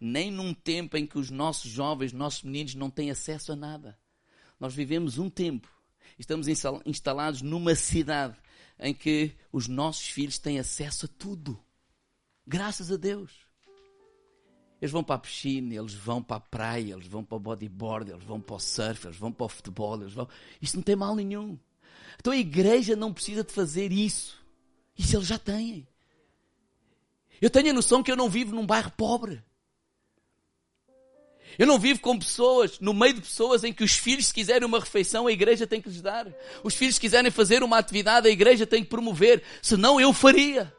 nem 0.00 0.30
num 0.30 0.52
tempo 0.52 0.96
em 0.96 1.06
que 1.06 1.18
os 1.18 1.30
nossos 1.30 1.70
jovens, 1.70 2.12
nossos 2.12 2.42
meninos 2.42 2.74
não 2.74 2.90
têm 2.90 3.10
acesso 3.10 3.52
a 3.52 3.56
nada. 3.56 3.98
Nós 4.58 4.74
vivemos 4.74 5.18
um 5.18 5.28
tempo, 5.28 5.68
estamos 6.18 6.48
instalados 6.84 7.42
numa 7.42 7.74
cidade 7.74 8.36
em 8.78 8.94
que 8.94 9.32
os 9.52 9.68
nossos 9.68 10.06
filhos 10.08 10.38
têm 10.38 10.58
acesso 10.58 11.06
a 11.06 11.08
tudo. 11.08 11.58
Graças 12.46 12.90
a 12.90 12.96
Deus. 12.96 13.46
Eles 14.80 14.92
vão 14.92 15.02
para 15.02 15.16
a 15.16 15.18
piscina, 15.18 15.74
eles 15.74 15.94
vão 15.94 16.22
para 16.22 16.36
a 16.36 16.40
praia, 16.40 16.92
eles 16.92 17.06
vão 17.06 17.24
para 17.24 17.36
o 17.36 17.40
bodyboard, 17.40 18.10
eles 18.10 18.24
vão 18.24 18.40
para 18.40 18.56
o 18.56 18.60
surf, 18.60 19.06
eles 19.06 19.16
vão 19.16 19.32
para 19.32 19.46
o 19.46 19.48
futebol, 19.48 20.00
eles 20.00 20.12
vão. 20.12 20.28
Isso 20.60 20.76
não 20.76 20.82
tem 20.82 20.94
mal 20.94 21.14
nenhum. 21.14 21.58
Então 22.20 22.32
a 22.32 22.36
igreja 22.36 22.94
não 22.94 23.12
precisa 23.12 23.42
de 23.42 23.52
fazer 23.52 23.90
isso. 23.90 24.38
Isso 24.96 25.16
eles 25.16 25.26
já 25.26 25.38
têm. 25.38 25.88
Eu 27.40 27.50
tenho 27.50 27.70
a 27.70 27.74
noção 27.74 28.02
que 28.02 28.10
eu 28.10 28.16
não 28.16 28.28
vivo 28.28 28.54
num 28.54 28.66
bairro 28.66 28.90
pobre. 28.92 29.42
Eu 31.58 31.66
não 31.66 31.78
vivo 31.78 32.00
com 32.00 32.18
pessoas, 32.18 32.78
no 32.80 32.92
meio 32.92 33.14
de 33.14 33.22
pessoas 33.22 33.64
em 33.64 33.72
que 33.72 33.82
os 33.82 33.92
filhos, 33.96 34.26
se 34.26 34.34
quiserem 34.34 34.66
uma 34.66 34.78
refeição, 34.78 35.26
a 35.26 35.32
igreja 35.32 35.66
tem 35.66 35.80
que 35.80 35.88
lhes 35.88 36.02
dar. 36.02 36.26
Os 36.62 36.74
filhos, 36.74 36.96
se 36.96 37.00
quiserem 37.00 37.30
fazer 37.30 37.62
uma 37.62 37.78
atividade, 37.78 38.28
a 38.28 38.30
igreja 38.30 38.66
tem 38.66 38.82
que 38.82 38.90
promover. 38.90 39.42
Senão 39.62 40.00
eu 40.00 40.12
faria. 40.12 40.72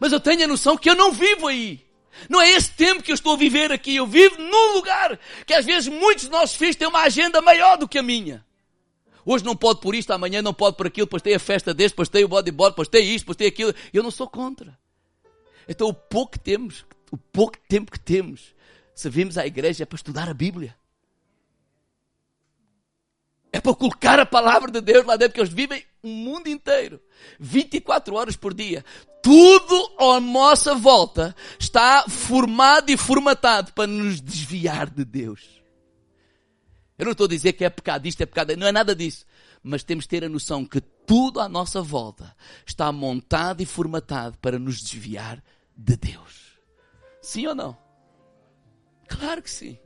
Mas 0.00 0.12
eu 0.12 0.20
tenho 0.20 0.44
a 0.44 0.46
noção 0.46 0.76
que 0.76 0.88
eu 0.88 0.94
não 0.94 1.12
vivo 1.12 1.48
aí. 1.48 1.84
Não 2.28 2.40
é 2.40 2.50
esse 2.50 2.70
tempo 2.70 3.02
que 3.02 3.10
eu 3.10 3.14
estou 3.14 3.34
a 3.34 3.36
viver 3.36 3.72
aqui. 3.72 3.96
Eu 3.96 4.06
vivo 4.06 4.40
num 4.40 4.74
lugar 4.74 5.18
que 5.46 5.54
às 5.54 5.64
vezes 5.64 5.88
muitos 5.88 6.24
dos 6.24 6.32
nossos 6.32 6.56
filhos 6.56 6.76
têm 6.76 6.88
uma 6.88 7.02
agenda 7.02 7.40
maior 7.40 7.76
do 7.76 7.88
que 7.88 7.98
a 7.98 8.02
minha. 8.02 8.44
Hoje 9.24 9.44
não 9.44 9.54
pode 9.54 9.80
por 9.80 9.94
isto, 9.94 10.10
amanhã 10.12 10.42
não 10.42 10.52
pode 10.52 10.76
por 10.76 10.86
aquilo, 10.86 11.06
depois 11.06 11.22
tem 11.22 11.34
a 11.34 11.38
festa 11.38 11.72
deste, 11.72 11.92
depois 11.92 12.08
tem 12.08 12.24
o 12.24 12.28
bodyboard, 12.28 12.72
depois 12.72 12.88
tem 12.88 13.08
isto, 13.14 13.24
depois 13.24 13.36
tem 13.36 13.46
aquilo. 13.46 13.74
Eu 13.92 14.02
não 14.02 14.10
sou 14.10 14.28
contra. 14.28 14.76
Então 15.68 15.88
o 15.88 15.94
pouco 15.94 16.32
que 16.32 16.40
temos, 16.40 16.84
o 17.10 17.16
pouco 17.16 17.56
tempo 17.68 17.92
que 17.92 18.00
temos, 18.00 18.54
servimos 18.94 19.38
à 19.38 19.46
igreja 19.46 19.82
é 19.82 19.86
para 19.86 19.96
estudar 19.96 20.28
a 20.28 20.34
Bíblia. 20.34 20.76
É 23.52 23.60
para 23.60 23.74
colocar 23.74 24.18
a 24.18 24.24
palavra 24.24 24.70
de 24.70 24.80
Deus 24.80 25.04
lá 25.04 25.14
dentro, 25.14 25.32
porque 25.32 25.40
eles 25.40 25.52
vivem 25.52 25.84
o 26.02 26.08
mundo 26.08 26.48
inteiro, 26.48 27.00
24 27.38 28.14
horas 28.14 28.34
por 28.34 28.54
dia. 28.54 28.82
Tudo 29.22 29.94
à 29.98 30.18
nossa 30.18 30.74
volta 30.74 31.36
está 31.58 32.06
formado 32.08 32.90
e 32.90 32.96
formatado 32.96 33.72
para 33.74 33.86
nos 33.86 34.20
desviar 34.20 34.88
de 34.88 35.04
Deus. 35.04 35.62
Eu 36.98 37.04
não 37.04 37.12
estou 37.12 37.26
a 37.26 37.28
dizer 37.28 37.52
que 37.52 37.64
é 37.64 37.70
pecado, 37.70 38.06
isto 38.06 38.22
é 38.22 38.26
pecado, 38.26 38.56
não 38.56 38.66
é 38.66 38.72
nada 38.72 38.96
disso. 38.96 39.26
Mas 39.62 39.84
temos 39.84 40.04
de 40.04 40.08
ter 40.08 40.24
a 40.24 40.28
noção 40.28 40.64
que 40.64 40.80
tudo 40.80 41.38
à 41.38 41.48
nossa 41.48 41.82
volta 41.82 42.34
está 42.66 42.90
montado 42.90 43.60
e 43.60 43.66
formatado 43.66 44.38
para 44.38 44.58
nos 44.58 44.80
desviar 44.80 45.42
de 45.76 45.96
Deus. 45.96 46.58
Sim 47.20 47.46
ou 47.48 47.54
não? 47.54 47.76
Claro 49.18 49.42
que 49.42 49.50
sim. 49.50 49.78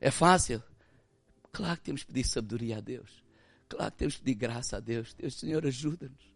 É 0.00 0.10
fácil? 0.10 0.62
Claro 1.50 1.78
que 1.78 1.84
temos 1.84 2.02
que 2.02 2.12
pedir 2.12 2.24
sabedoria 2.24 2.78
a 2.78 2.80
Deus. 2.80 3.24
Claro 3.68 3.90
que 3.92 3.98
temos 3.98 4.16
que 4.16 4.22
pedir 4.22 4.34
graça 4.34 4.76
a 4.76 4.80
Deus. 4.80 5.14
Deus, 5.14 5.38
Senhor, 5.38 5.66
ajuda-nos. 5.66 6.28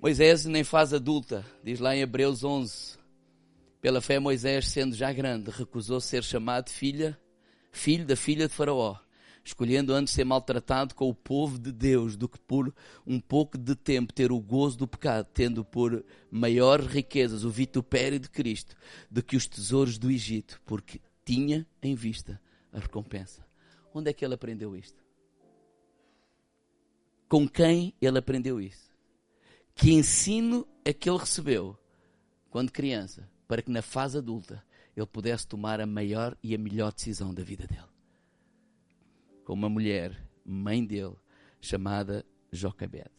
Moisés 0.00 0.46
nem 0.46 0.64
faz 0.64 0.94
adulta, 0.94 1.44
diz 1.62 1.78
lá 1.78 1.94
em 1.94 2.00
Hebreus 2.00 2.42
11. 2.42 2.98
Pela 3.80 4.00
fé, 4.00 4.18
Moisés, 4.18 4.68
sendo 4.68 4.94
já 4.94 5.12
grande, 5.12 5.50
recusou 5.50 6.00
ser 6.00 6.24
chamado 6.24 6.70
filha, 6.70 7.18
filho 7.70 8.06
da 8.06 8.16
filha 8.16 8.48
de 8.48 8.54
Faraó, 8.54 8.98
escolhendo 9.44 9.92
antes 9.92 10.12
ser 10.12 10.24
maltratado 10.24 10.94
com 10.94 11.08
o 11.08 11.14
povo 11.14 11.58
de 11.58 11.72
Deus 11.72 12.16
do 12.16 12.28
que 12.28 12.38
por 12.38 12.74
um 13.06 13.20
pouco 13.20 13.56
de 13.56 13.74
tempo 13.74 14.12
ter 14.12 14.30
o 14.30 14.40
gozo 14.40 14.78
do 14.78 14.88
pecado, 14.88 15.26
tendo 15.32 15.64
por 15.64 16.04
maiores 16.30 16.86
riquezas 16.86 17.44
o 17.44 17.50
vitupério 17.50 18.18
de 18.18 18.28
Cristo 18.28 18.76
do 19.10 19.22
que 19.22 19.36
os 19.36 19.46
tesouros 19.46 19.98
do 19.98 20.10
Egito, 20.10 20.60
porque 20.64 21.00
tinha 21.24 21.66
em 21.82 21.94
vista 21.94 22.40
a 22.72 22.78
recompensa. 22.78 23.44
Onde 23.92 24.10
é 24.10 24.12
que 24.12 24.24
ele 24.24 24.34
aprendeu 24.34 24.76
isto? 24.76 25.02
Com 27.28 27.48
quem 27.48 27.94
ele 28.00 28.18
aprendeu 28.18 28.60
isso? 28.60 28.90
Que 29.74 29.92
ensino 29.92 30.66
é 30.84 30.92
que 30.92 31.08
ele 31.08 31.18
recebeu 31.18 31.78
quando 32.50 32.72
criança 32.72 33.28
para 33.46 33.62
que 33.62 33.70
na 33.70 33.82
fase 33.82 34.18
adulta 34.18 34.62
ele 34.96 35.06
pudesse 35.06 35.46
tomar 35.46 35.80
a 35.80 35.86
maior 35.86 36.36
e 36.42 36.54
a 36.54 36.58
melhor 36.58 36.92
decisão 36.92 37.32
da 37.32 37.42
vida 37.42 37.66
dele? 37.66 37.89
Com 39.44 39.54
uma 39.54 39.68
mulher, 39.68 40.28
mãe 40.44 40.84
dele, 40.84 41.16
chamada 41.60 42.24
Joquebed. 42.52 43.10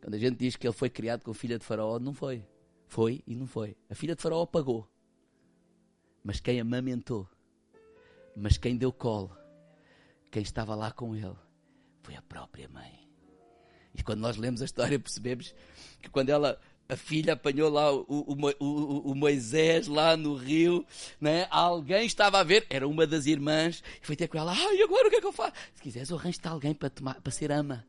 Quando 0.00 0.14
a 0.14 0.18
gente 0.18 0.36
diz 0.38 0.56
que 0.56 0.66
ele 0.66 0.74
foi 0.74 0.88
criado 0.88 1.22
com 1.22 1.34
filha 1.34 1.58
de 1.58 1.64
Faraó, 1.64 1.98
não 1.98 2.14
foi. 2.14 2.46
Foi 2.86 3.22
e 3.26 3.34
não 3.34 3.46
foi. 3.46 3.76
A 3.90 3.94
filha 3.94 4.14
de 4.14 4.22
Faraó 4.22 4.46
pagou. 4.46 4.88
Mas 6.22 6.40
quem 6.40 6.60
amamentou, 6.60 7.28
mas 8.36 8.58
quem 8.58 8.76
deu 8.76 8.92
colo, 8.92 9.36
quem 10.30 10.42
estava 10.42 10.74
lá 10.74 10.92
com 10.92 11.14
ele, 11.14 11.36
foi 12.02 12.14
a 12.14 12.22
própria 12.22 12.68
mãe. 12.68 13.08
E 13.94 14.02
quando 14.02 14.20
nós 14.20 14.36
lemos 14.36 14.62
a 14.62 14.64
história, 14.64 14.98
percebemos 14.98 15.54
que 16.00 16.08
quando 16.08 16.30
ela, 16.30 16.60
a 16.88 16.96
filha 16.96 17.34
apanhou 17.34 17.70
lá 17.70 17.92
o, 17.92 18.04
o, 18.08 18.34
o, 18.58 19.10
o, 19.10 19.14
Moisés 19.14 19.86
lá 19.86 20.16
no 20.16 20.34
rio, 20.34 20.86
né? 21.20 21.46
alguém 21.50 22.06
estava 22.06 22.40
a 22.40 22.42
ver, 22.42 22.66
era 22.70 22.88
uma 22.88 23.06
das 23.06 23.26
irmãs, 23.26 23.82
e 24.02 24.06
foi 24.06 24.16
ter 24.16 24.26
com 24.26 24.38
ela, 24.38 24.52
ai, 24.52 24.82
agora 24.82 25.06
o 25.06 25.10
que 25.10 25.16
é 25.16 25.20
que 25.20 25.26
eu 25.26 25.32
faço? 25.32 25.52
Se 25.74 25.82
quiseres, 25.82 26.10
arranje-te 26.10 26.48
alguém 26.48 26.72
para, 26.72 26.88
tomar, 26.88 27.20
para 27.20 27.30
ser 27.30 27.52
ama. 27.52 27.86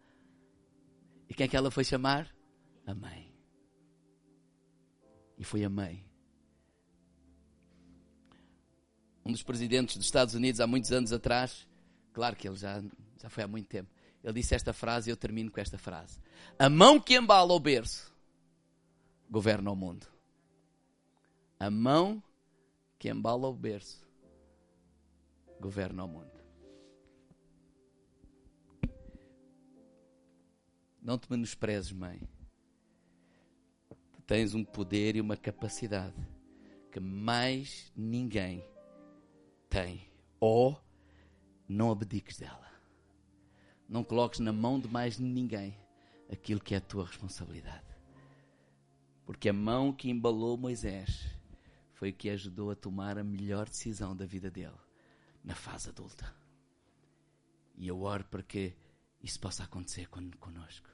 E 1.29 1.33
quem 1.33 1.45
é 1.45 1.47
que 1.47 1.55
ela 1.55 1.71
foi 1.71 1.85
chamar? 1.85 2.29
A 2.85 2.93
mãe. 2.93 3.31
E 5.37 5.45
foi 5.45 5.63
a 5.63 5.69
mãe. 5.69 6.05
Um 9.25 9.31
dos 9.31 9.43
presidentes 9.43 9.95
dos 9.95 10.07
Estados 10.07 10.33
Unidos, 10.33 10.59
há 10.59 10.67
muitos 10.67 10.91
anos 10.91 11.13
atrás, 11.13 11.65
claro 12.11 12.35
que 12.35 12.49
ele 12.49 12.57
já, 12.57 12.83
já 13.21 13.29
foi 13.29 13.43
há 13.43 13.47
muito 13.47 13.67
tempo, 13.67 13.89
ele 14.21 14.33
disse 14.33 14.55
esta 14.55 14.73
frase 14.73 15.09
e 15.09 15.13
eu 15.13 15.15
termino 15.15 15.49
com 15.49 15.61
esta 15.61 15.77
frase: 15.77 16.19
A 16.57 16.67
mão 16.67 16.99
que 16.99 17.15
embala 17.15 17.53
o 17.53 17.59
berço 17.59 18.09
governa 19.29 19.71
o 19.71 19.75
mundo. 19.75 20.07
A 21.59 21.69
mão 21.69 22.23
que 22.97 23.09
embala 23.09 23.47
o 23.47 23.53
berço 23.53 24.07
governa 25.59 26.03
o 26.03 26.07
mundo. 26.07 26.39
Não 31.01 31.17
te 31.17 31.29
menosprezes, 31.29 31.91
mãe. 31.91 32.21
Tu 34.11 34.21
tens 34.25 34.53
um 34.53 34.63
poder 34.63 35.15
e 35.15 35.21
uma 35.21 35.37
capacidade 35.37 36.15
que 36.91 36.99
mais 36.99 37.91
ninguém 37.95 38.63
tem. 39.69 40.07
Ou 40.39 40.81
não 41.67 41.91
abdiques 41.91 42.37
dela. 42.37 42.69
Não 43.87 44.03
coloques 44.03 44.39
na 44.39 44.53
mão 44.53 44.79
de 44.79 44.87
mais 44.87 45.19
ninguém 45.19 45.77
aquilo 46.31 46.59
que 46.59 46.73
é 46.73 46.77
a 46.77 46.81
tua 46.81 47.05
responsabilidade. 47.05 47.88
Porque 49.29 49.47
a 49.47 49.53
mão 49.53 49.93
que 49.93 50.09
embalou 50.09 50.57
Moisés 50.57 51.27
foi 51.93 52.09
o 52.09 52.13
que 52.13 52.31
ajudou 52.31 52.71
a 52.71 52.75
tomar 52.75 53.15
a 53.15 53.23
melhor 53.23 53.69
decisão 53.69 54.15
da 54.15 54.25
vida 54.25 54.49
dele 54.49 54.73
na 55.43 55.53
fase 55.53 55.87
adulta. 55.87 56.33
E 57.75 57.87
eu 57.87 58.01
oro 58.01 58.23
para 58.25 58.41
que 58.41 58.75
isso 59.21 59.39
possa 59.39 59.63
acontecer 59.63 60.09
conosco. 60.09 60.89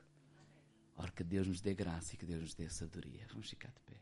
Oro 0.98 1.14
que 1.14 1.24
Deus 1.24 1.48
nos 1.48 1.62
dê 1.62 1.74
graça 1.74 2.14
e 2.14 2.18
que 2.18 2.26
Deus 2.26 2.42
nos 2.42 2.54
dê 2.54 2.70
sabedoria. 2.70 3.26
Vamos 3.30 3.50
ficar 3.50 3.70
de 3.70 3.80
pé. 3.80 4.02